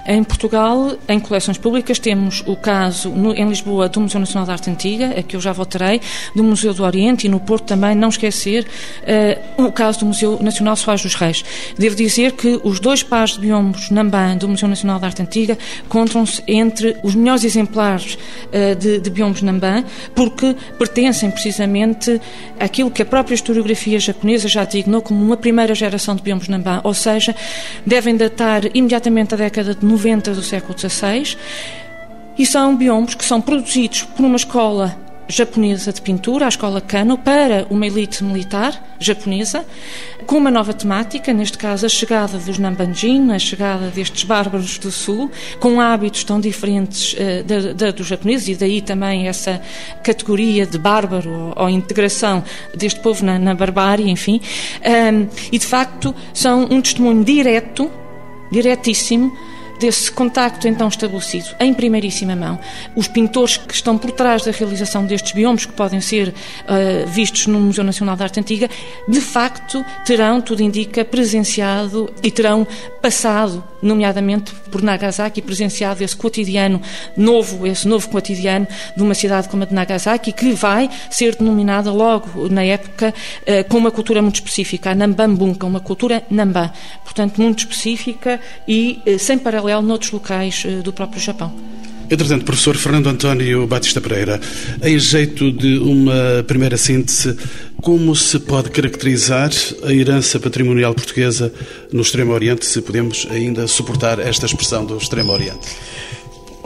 [0.08, 4.52] Em Portugal, em coleções públicas, temos o caso no, em Lisboa do Museu Nacional de
[4.52, 6.00] Arte Antiga, a que eu já voltarei,
[6.36, 8.68] do Museu do Oriente e no Porto também, não esquecer,
[9.58, 11.44] uh, o caso do Museu Nacional Soares dos Reis.
[11.76, 15.58] Devo dizer que os dois pares de biombos Nambã do Museu Nacional de Arte Antiga
[15.84, 22.22] encontram-se entre os melhores exemplares uh, de, de biombos Nambã, porque pertencem precisamente
[22.60, 26.80] àquilo que a própria historiografia japonesa já designou como uma primeira geração de biombos Nambã,
[26.84, 27.36] ou seja,
[27.84, 31.38] devem datar imediatamente a década de 90 do século XVI
[32.38, 37.18] e são biombos que são produzidos por uma escola japonesa de pintura, a escola Kano,
[37.18, 39.66] para uma elite militar japonesa,
[40.26, 44.92] com uma nova temática, neste caso a chegada dos Nambanjin, a chegada destes bárbaros do
[44.92, 49.62] sul, com hábitos tão diferentes uh, da, da, dos japoneses, e daí também essa
[50.04, 52.44] categoria de bárbaro ou, ou integração
[52.76, 54.40] deste povo na, na barbárie, enfim.
[54.84, 57.90] Um, e de facto são um testemunho direto,
[58.52, 59.32] diretíssimo,
[59.80, 62.60] desse contacto então estabelecido em primeiríssima mão.
[62.96, 67.48] Os pintores que estão por trás da realização destes biomas, que podem ser uh, vistos
[67.48, 68.70] no Museu Nacional de Arte Antiga,
[69.08, 72.66] de facto terão, tudo indica, presenciado e terão
[73.02, 76.82] passado, nomeadamente por Nagasaki, presenciado esse cotidiano
[77.16, 81.92] novo, esse novo cotidiano de uma cidade como a de Nagasaki, que vai ser denominada
[81.92, 87.42] logo na época uh, com uma cultura muito específica, a Nambambunka, uma cultura Namba, portanto
[87.42, 91.52] muito específica e uh, sem paralelo paralelo noutros locais eh, do próprio Japão.
[92.10, 94.40] Entretanto, professor Fernando António Batista Pereira,
[94.84, 97.36] em jeito de uma primeira síntese,
[97.82, 99.50] como se pode caracterizar
[99.84, 101.52] a herança patrimonial portuguesa
[101.92, 105.68] no Extremo Oriente, se podemos ainda suportar esta expressão do Extremo Oriente?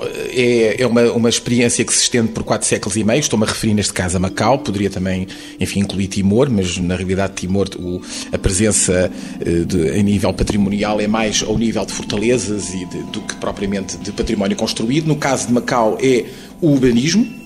[0.03, 3.19] É, é uma, uma experiência que se estende por quatro séculos e meio.
[3.19, 5.27] Estou-me a referir neste caso a Macau, poderia também,
[5.59, 10.99] enfim, incluir Timor, mas na realidade Timor, o, a presença eh, de, a nível patrimonial
[10.99, 15.07] é mais ao nível de fortalezas e de, do que propriamente de património construído.
[15.07, 16.25] No caso de Macau é
[16.61, 17.38] o urbanismo,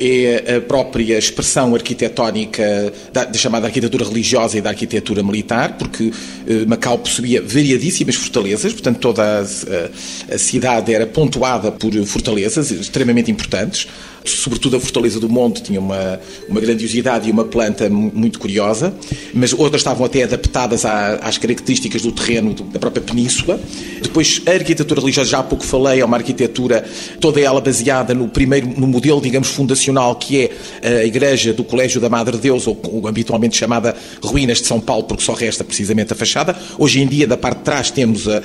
[0.00, 6.12] é a própria expressão arquitetónica da, da, chamada arquitetura religiosa e da arquitetura militar, porque
[6.46, 12.70] eh, Macau possuía variadíssimas fortalezas, portanto toda a, a, a cidade era pontuada por fortalezas
[12.70, 13.88] extremamente importantes
[14.30, 18.94] sobretudo a Fortaleza do Monte tinha uma, uma grandiosidade e uma planta muito curiosa,
[19.34, 23.60] mas outras estavam até adaptadas à, às características do terreno da própria península.
[24.02, 26.84] Depois, a arquitetura religiosa, já há pouco falei, é uma arquitetura
[27.20, 30.50] toda ela baseada no primeiro, no modelo, digamos, fundacional, que
[30.82, 34.80] é a igreja do Colégio da Madre Deus, ou, ou habitualmente chamada Ruínas de São
[34.80, 36.56] Paulo, porque só resta precisamente a fachada.
[36.78, 38.42] Hoje em dia, da parte de trás, temos a,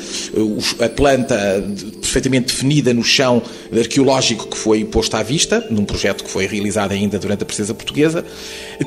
[0.79, 1.63] a planta
[2.01, 3.41] perfeitamente definida no chão
[3.71, 7.73] arqueológico que foi posto à vista, num projeto que foi realizado ainda durante a presença
[7.73, 8.25] portuguesa.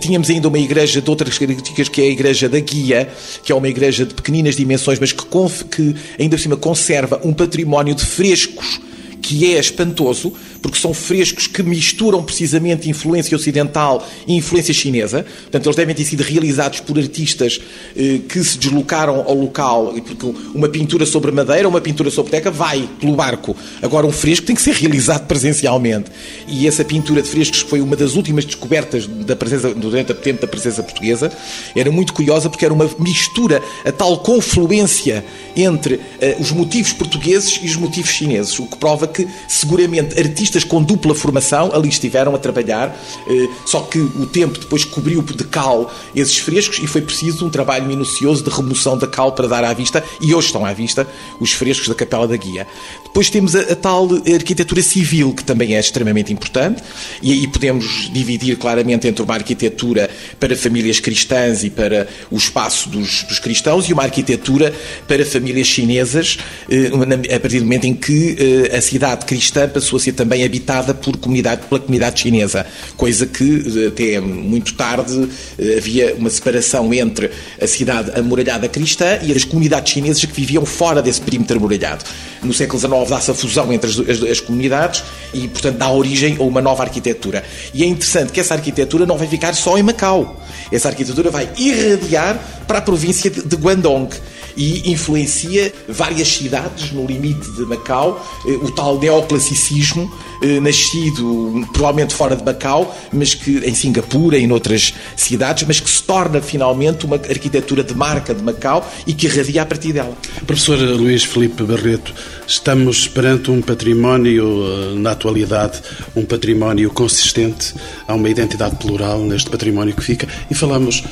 [0.00, 3.08] Tínhamos ainda uma igreja de outras características, que é a igreja da Guia,
[3.42, 5.24] que é uma igreja de pequeninas dimensões, mas que,
[5.70, 8.80] que ainda por cima conserva um património de frescos
[9.24, 15.26] que é espantoso, porque são frescos que misturam precisamente influência ocidental e influência chinesa.
[15.42, 17.60] Portanto, eles devem ter sido realizados por artistas
[17.94, 22.50] eh, que se deslocaram ao local, porque uma pintura sobre madeira, uma pintura sobre teca
[22.50, 23.54] vai pelo barco.
[23.82, 26.10] Agora, um fresco tem que ser realizado presencialmente.
[26.48, 30.40] E essa pintura de frescos foi uma das últimas descobertas da presença, durante o tempo
[30.40, 31.30] da presença portuguesa.
[31.76, 35.22] Era muito curiosa porque era uma mistura, a tal confluência
[35.54, 40.53] entre eh, os motivos portugueses e os motivos chineses, o que prova que seguramente artistas
[40.62, 42.96] com dupla formação ali estiveram a trabalhar,
[43.26, 47.50] eh, só que o tempo depois cobriu de cal esses frescos e foi preciso um
[47.50, 51.06] trabalho minucioso de remoção da cal para dar à vista, e hoje estão à vista,
[51.40, 52.66] os frescos da Capela da Guia.
[53.04, 56.82] Depois temos a, a tal arquitetura civil, que também é extremamente importante,
[57.22, 62.88] e aí podemos dividir claramente entre uma arquitetura para famílias cristãs e para o espaço
[62.88, 64.74] dos, dos cristãos, e uma arquitetura
[65.08, 66.38] para famílias chinesas,
[66.68, 66.90] eh,
[67.34, 70.94] a partir do momento em que eh, a cidade cristã passou a ser também habitada
[70.94, 72.66] por comunidade, pela comunidade chinesa,
[72.96, 75.28] coisa que eh, até muito tarde
[75.76, 77.30] havia uma separação entre
[77.60, 82.04] a cidade amuralhada cristã e as comunidades chinesas que viviam fora desse perímetro amuralhado.
[82.44, 86.36] No século XIX dá-se a fusão entre as, as, as, comunidades e, portanto, dá origem
[86.38, 87.42] a uma nova arquitetura.
[87.72, 90.40] E é interessante que essa arquitetura não vai ficar só em Macau.
[90.70, 94.08] Essa arquitetura vai irradiar para a província de, de Guangdong
[94.56, 102.14] e influencia várias cidades no limite de Macau, eh, o tal neoclassicismo, eh, nascido provavelmente
[102.14, 106.40] fora de Macau, mas que em Singapura e em outras cidades, mas que se torna
[106.40, 110.16] finalmente uma arquitetura de marca de Macau e que irradia a partir dela.
[110.46, 112.14] Professor Luís Felipe Barreto,
[112.46, 115.80] estamos perante um património, eh, na atualidade,
[116.14, 117.74] um património consistente,
[118.06, 120.28] há uma identidade plural neste património que fica.
[120.50, 121.02] E falamos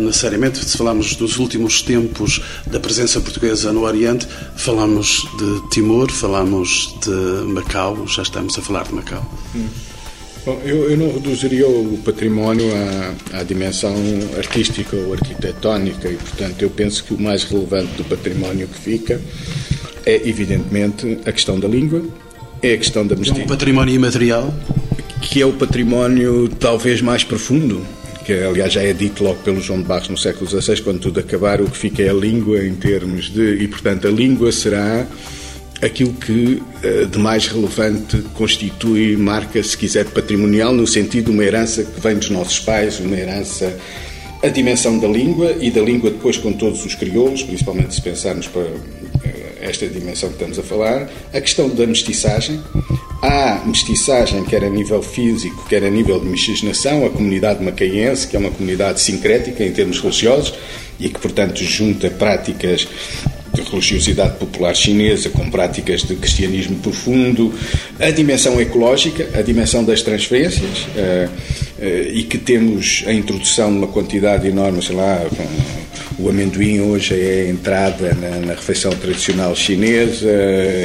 [0.00, 4.26] necessariamente, se falamos dos últimos tempos da presença portuguesa no Oriente,
[4.56, 9.24] falamos de Timor, falamos de Macau, já estamos a falar de Macau.
[10.44, 12.70] Bom, eu, eu, não reduziria o património
[13.32, 13.94] à, à, dimensão
[14.36, 19.20] artística ou arquitetónica e, portanto, eu penso que o mais relevante do património que fica
[20.04, 22.02] é, evidentemente, a questão da língua,
[22.62, 23.40] é a questão da mestiça.
[23.40, 24.54] É um património imaterial?
[25.20, 27.84] Que é o património talvez mais profundo
[28.28, 31.18] que aliás já é dito logo pelo João de Barros no século XVI, quando tudo
[31.18, 33.54] acabar, o que fica é a língua em termos de.
[33.54, 35.06] E, portanto, a língua será
[35.80, 41.42] aquilo que eh, de mais relevante constitui marca, se quiser, patrimonial, no sentido de uma
[41.42, 43.74] herança que vem dos nossos pais, uma herança.
[44.42, 48.46] A dimensão da língua e da língua depois com todos os crioulos, principalmente se pensarmos
[48.46, 48.66] para
[49.60, 52.60] esta dimensão que estamos a falar, a questão da mestiçagem,
[53.20, 58.36] Há mestiçagem, quer a nível físico, quer a nível de miscigenação, a comunidade macaense, que
[58.36, 60.54] é uma comunidade sincrética em termos religiosos
[61.00, 62.86] e que, portanto, junta práticas
[63.52, 67.52] de religiosidade popular chinesa com práticas de cristianismo profundo,
[67.98, 73.78] a dimensão ecológica, a dimensão das transferências, uh, uh, e que temos a introdução de
[73.78, 75.26] uma quantidade enorme, sei lá,
[76.18, 80.28] o amendoim hoje é entrada na, na refeição tradicional chinesa,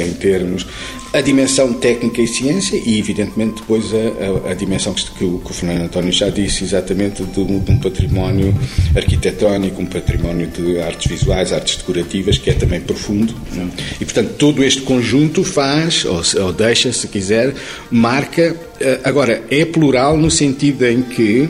[0.06, 0.66] em termos
[1.14, 5.38] a dimensão técnica e ciência e, evidentemente, depois a, a, a dimensão que, que, o,
[5.38, 8.52] que, o, Fernando António já disse, exatamente de um, de um, património
[8.96, 13.32] arquitetónico, um património de artes visuais, artes decorativas, que é também profundo.
[13.52, 13.70] Não?
[14.00, 17.54] E, portanto, todo este conjunto faz, ou, ou deixa, se quiser,
[17.92, 18.56] marca.
[18.80, 21.48] Eh, agora, é plural no sentido em que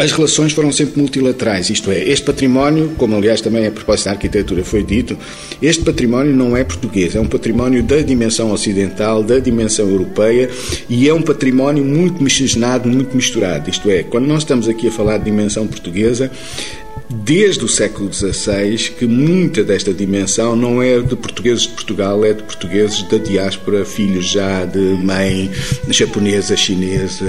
[0.00, 4.12] as relações foram sempre multilaterais, isto é, este património, como aliás também a propósito da
[4.12, 5.14] arquitetura foi dito,
[5.60, 10.48] este património não é português, é um património da dimensão ocidental, da dimensão europeia
[10.88, 13.68] e é um património muito miscigenado, muito misturado.
[13.68, 16.30] Isto é, quando nós estamos aqui a falar de dimensão portuguesa,
[17.10, 22.32] desde o século XVI que muita desta dimensão não é de portugueses de Portugal, é
[22.32, 25.50] de portugueses da diáspora, filhos já de mãe
[25.88, 27.24] japonesa, chinesa,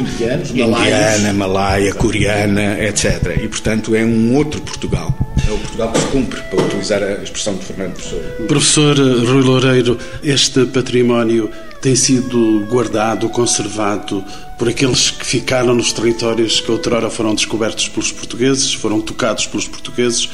[0.00, 3.38] Indianos, indiana, malaia, coreana, etc.
[3.42, 5.16] E, portanto, é um outro Portugal.
[5.48, 8.22] É o Portugal que se cumpre, para utilizar a expressão de Fernando Pessoa.
[8.48, 11.50] Professor Rui Loureiro, este património
[11.86, 14.24] tem sido guardado, conservado
[14.58, 19.68] por aqueles que ficaram nos territórios que outrora foram descobertos pelos portugueses, foram tocados pelos
[19.68, 20.28] portugueses.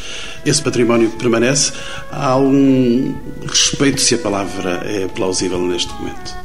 [0.46, 1.74] Esse património permanece.
[2.10, 3.14] Há um
[3.46, 6.42] respeito, se a palavra é plausível neste momento.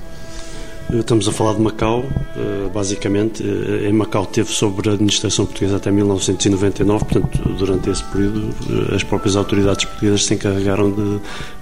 [0.93, 2.05] Estamos a falar de Macau,
[2.35, 3.43] eh, basicamente.
[3.43, 8.95] Eh, em Macau teve sobre a administração portuguesa até 1999, portanto, durante esse período, eh,
[8.95, 11.19] as próprias autoridades portuguesas se encarregaram de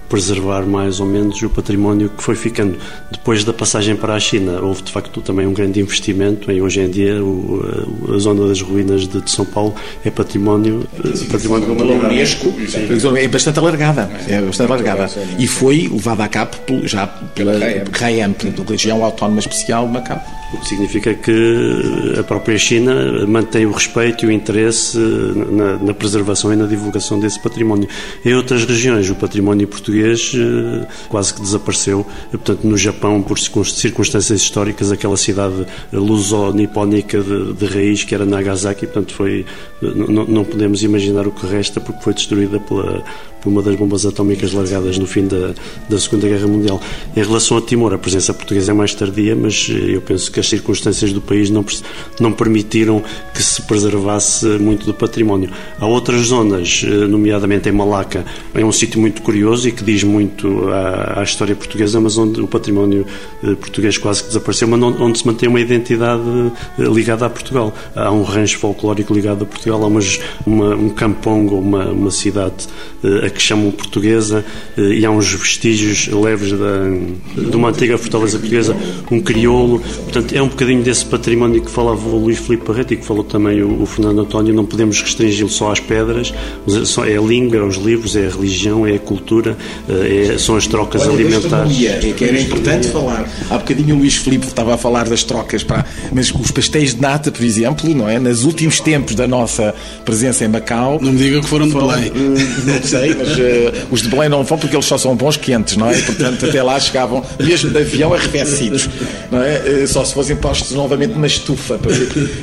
[0.08, 2.76] preservar mais ou menos o património que foi ficando.
[3.10, 6.80] Depois da passagem para a China, houve de facto também um grande investimento em hoje
[6.80, 10.86] em dia o, a zona das ruínas de, de São Paulo é património
[11.30, 12.54] património da Unesco
[13.16, 15.10] é bastante alargada, é bastante alargada.
[15.38, 17.52] E foi levada a cabo já pela
[17.92, 20.22] RAEM, portanto, Região Autónoma Especial de Macau.
[20.52, 25.94] O que significa que a própria China mantém o respeito e o interesse na, na
[25.94, 27.88] preservação e na divulgação desse património.
[28.24, 32.06] Em outras regiões, o património português português eh, quase que desapareceu.
[32.30, 38.86] Portanto, no Japão, por circunstâncias históricas, aquela cidade luso-nipónica de, de, raiz que era Nagasaki,
[38.86, 39.46] portanto, foi,
[39.80, 43.02] não, não podemos imaginar o que resta porque foi destruída pela,
[43.46, 45.54] por uma das bombas atómicas largadas no fim da,
[45.88, 46.80] da Segunda Guerra Mundial.
[47.16, 50.48] Em relação a Timor, a presença portuguesa é mais tardia, mas eu penso que as
[50.48, 51.64] circunstâncias do país não,
[52.18, 55.50] não permitiram que se preservasse muito do património.
[55.78, 60.68] Há outras zonas, nomeadamente em Malaca, é um sítio muito curioso e que diz muito
[60.68, 63.06] à, à história portuguesa, mas onde o património
[63.42, 66.22] eh, português quase que desapareceu, mas onde se mantém uma identidade
[66.78, 67.72] eh, ligada a Portugal.
[67.94, 72.66] Há um rancho folclórico ligado a Portugal, há umas, uma, um campongo, uma, uma cidade
[73.04, 74.44] eh, a que chamam portuguesa
[74.76, 76.88] e há uns vestígios leves da,
[77.40, 78.76] de uma antiga fortaleza portuguesa,
[79.10, 79.80] um crioulo.
[80.04, 83.22] Portanto, é um bocadinho desse património que falava o Luís Filipe Barreto e que falou
[83.22, 84.52] também o, o Fernando António.
[84.52, 86.34] Não podemos restringi-lo só às pedras,
[87.06, 89.56] é a língua, é os livros, é a religião, é a cultura,
[89.88, 91.84] é, são as trocas Olha, alimentares.
[91.84, 93.28] É que era importante falar.
[93.50, 97.00] Há bocadinho o Luís Filipe estava a falar das trocas, para, mas os pastéis de
[97.00, 98.18] nata, por exemplo, não é?
[98.18, 99.74] Nos últimos tempos da nossa
[100.04, 100.98] presença em Macau.
[101.00, 102.12] Não me diga que foram de foram, Belém.
[102.64, 105.76] Não sei, mas uh, os de Belém não vão porque eles só são bons quentes,
[105.76, 106.00] não é?
[106.00, 108.88] Portanto, até lá chegavam, mesmo de avião, arrefecidos,
[109.30, 109.58] não é?
[109.58, 111.78] Uh, só se fossem postos novamente numa estufa.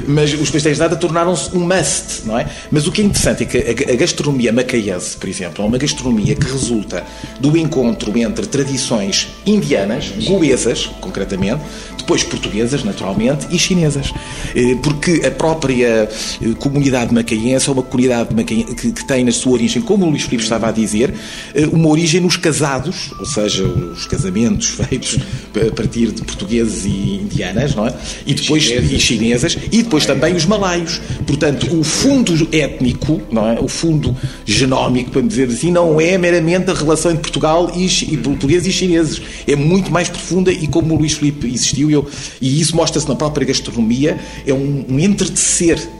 [0.07, 2.47] Mas os pastéis de nata tornaram-se um must, não é?
[2.71, 6.36] Mas o que é interessante é que a gastronomia macaense, por exemplo, é uma gastronomia
[6.36, 7.03] que resulta
[7.39, 11.61] do encontro entre tradições indianas, goesas, concretamente,
[11.97, 14.13] depois portuguesas, naturalmente, e chinesas.
[14.55, 16.09] Eh, porque a própria
[16.41, 20.43] eh, comunidade macaense é uma comunidade que, tem na sua origem, como o Luís Filipe
[20.43, 21.13] estava a dizer,
[21.55, 25.17] eh, uma origem nos casados, ou seja, os casamentos feitos
[25.55, 27.93] a partir de portugueses e indianas, não é?
[28.26, 31.01] E depois e chinesas, e depois também os malaios.
[31.26, 33.59] Portanto, o fundo étnico, não é?
[33.59, 34.15] O fundo
[34.45, 39.22] genómico, para dizer assim, não é meramente a relação Portugal e, e portugueses e chineses.
[39.47, 42.07] É muito mais profunda e como o Luís Filipe existiu, eu,
[42.41, 44.99] e isso mostra-se na própria gastronomia, é um, um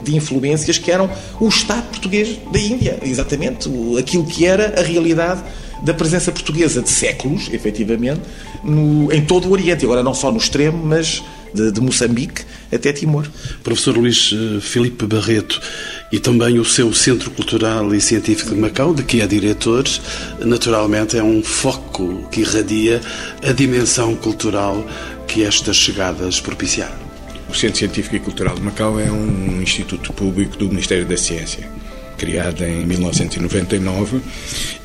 [0.03, 1.09] de influências que eram
[1.39, 5.43] o Estado português da Índia, exatamente, aquilo que era a realidade
[5.84, 8.22] da presença portuguesa de séculos, efetivamente,
[8.64, 11.22] no, em todo o Oriente, agora não só no extremo, mas
[11.54, 13.28] de, de Moçambique até Timor.
[13.64, 15.62] Professor Luís eh, Filipe Barreto,
[16.12, 19.84] e também o seu Centro Cultural e Científico de Macau, de que é diretor,
[20.39, 23.01] naturalmente é um foco que irradia
[23.41, 24.86] a dimensão cultural
[25.28, 27.04] que estas chegadas propiciaram.
[27.49, 31.82] O Centro Científico e Cultural de Macau é um instituto público do Ministério da Ciência
[32.14, 34.22] criada em 1999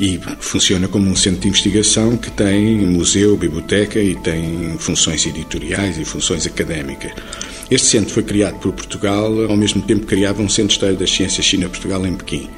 [0.01, 5.99] e funciona como um centro de investigação que tem museu, biblioteca e tem funções editoriais
[5.99, 7.13] e funções académicas.
[7.71, 11.11] Este centro foi criado por Portugal, ao mesmo tempo criava um Centro de História das
[11.11, 12.49] Ciências China-Portugal em Pequim.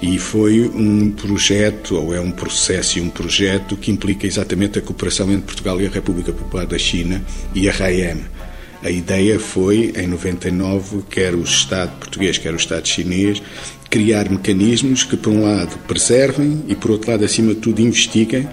[0.00, 4.82] E foi um projeto, ou é um processo e um projeto que implica exatamente a
[4.82, 7.22] cooperação entre Portugal e a República Popular da China
[7.54, 8.35] e a RAIM.
[8.82, 13.42] A ideia foi, em 99, quer o Estado português, quer o Estado chinês,
[13.90, 18.48] criar mecanismos que, por um lado, preservem e, por outro lado, acima de tudo, investiguem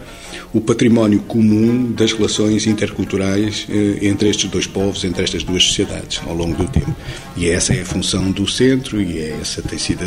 [0.53, 6.21] o património comum das relações interculturais eh, entre estes dois povos, entre estas duas sociedades,
[6.27, 6.95] ao longo do tempo.
[7.35, 10.03] E essa é a função do centro e é essa tem sido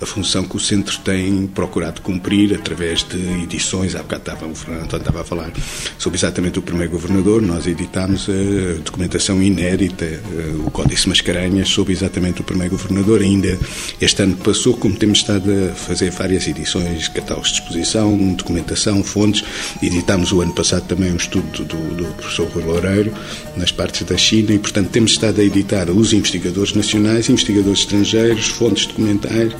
[0.00, 3.94] a, função que o centro tem procurado cumprir através de edições.
[3.94, 5.52] Há bocado estava, o Fernando António estava a falar
[5.98, 7.42] sobre exatamente o primeiro governador.
[7.42, 13.20] Nós editámos a documentação inédita, eh, o Códice Mascarenhas, sobre exatamente o primeiro governador.
[13.20, 13.58] Ainda
[14.00, 19.44] este ano passou, como temos estado a fazer várias edições, catálogos de exposição, documentação, fontes
[19.82, 23.12] e Editámos o ano passado também um estudo do, do professor Rui Loureiro
[23.56, 28.46] nas partes da China e, portanto, temos estado a editar os investigadores nacionais, investigadores estrangeiros,
[28.46, 29.52] fontes documentais,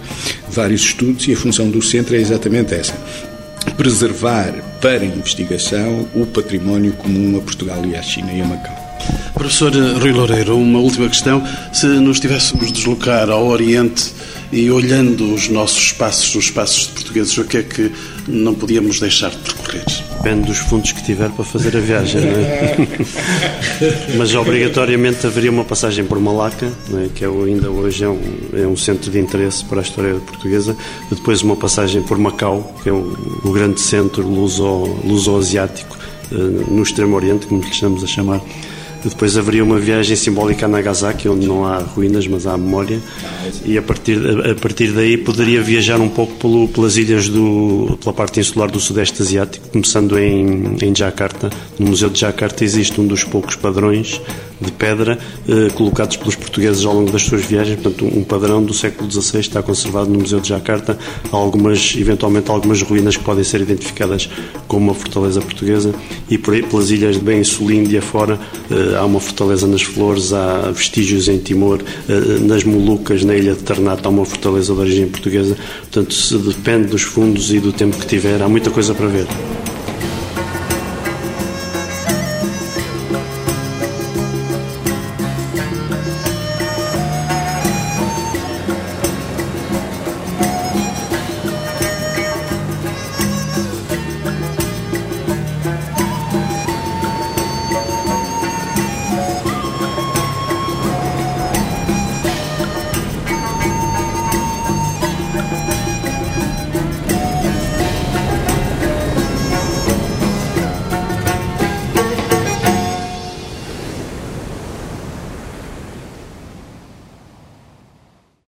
[0.49, 2.95] vários estudos e a função do centro é exatamente essa
[3.76, 8.91] preservar para a investigação o património comum a Portugal e à China e a Macau.
[9.35, 11.43] Professor Rui Loureiro, uma última questão.
[11.72, 14.12] Se nos tivéssemos deslocar ao Oriente
[14.53, 17.92] e olhando os nossos espaços, os espaços de portugueses, o que é que
[18.26, 19.84] não podíamos deixar de percorrer?
[20.16, 22.76] Depende dos fundos que tiver para fazer a viagem, não é?
[24.18, 27.09] Mas obrigatoriamente haveria uma passagem por Malaca, é?
[27.14, 28.20] que é, ainda hoje é um,
[28.53, 30.76] é um, centro de interesse para a história portuguesa.
[31.11, 36.82] Depois uma passagem por Macau, que é o, o grande centro luso-asiático luso eh, no
[36.82, 38.40] Extremo Oriente, como lhe estamos a chamar.
[39.09, 43.01] Depois haveria uma viagem simbólica a Nagasaki, onde não há ruínas, mas há memória.
[43.64, 48.12] E a partir, a, partir daí poderia viajar um pouco pelo, pelas ilhas do, pela
[48.12, 51.51] parte insular do Sudeste Asiático, começando em, em Jakarta.
[51.78, 54.20] No Museu de Jakarta existe um dos poucos padrões
[54.61, 57.80] de pedra eh, colocados pelos portugueses ao longo das suas viagens.
[57.80, 60.98] Portanto, um padrão do século XVI está conservado no Museu de Jacarta.
[61.32, 64.28] Há algumas, eventualmente, algumas ruínas que podem ser identificadas
[64.68, 65.94] como uma fortaleza portuguesa
[66.28, 68.38] e por aí, pelas ilhas de Bem e Sulíndia fora
[68.70, 73.54] eh, há uma fortaleza nas Flores, há vestígios em Timor, eh, nas Molucas, na ilha
[73.54, 75.56] de Ternate há uma fortaleza de origem portuguesa.
[75.80, 79.26] Portanto, se depende dos fundos e do tempo que tiver, há muita coisa para ver.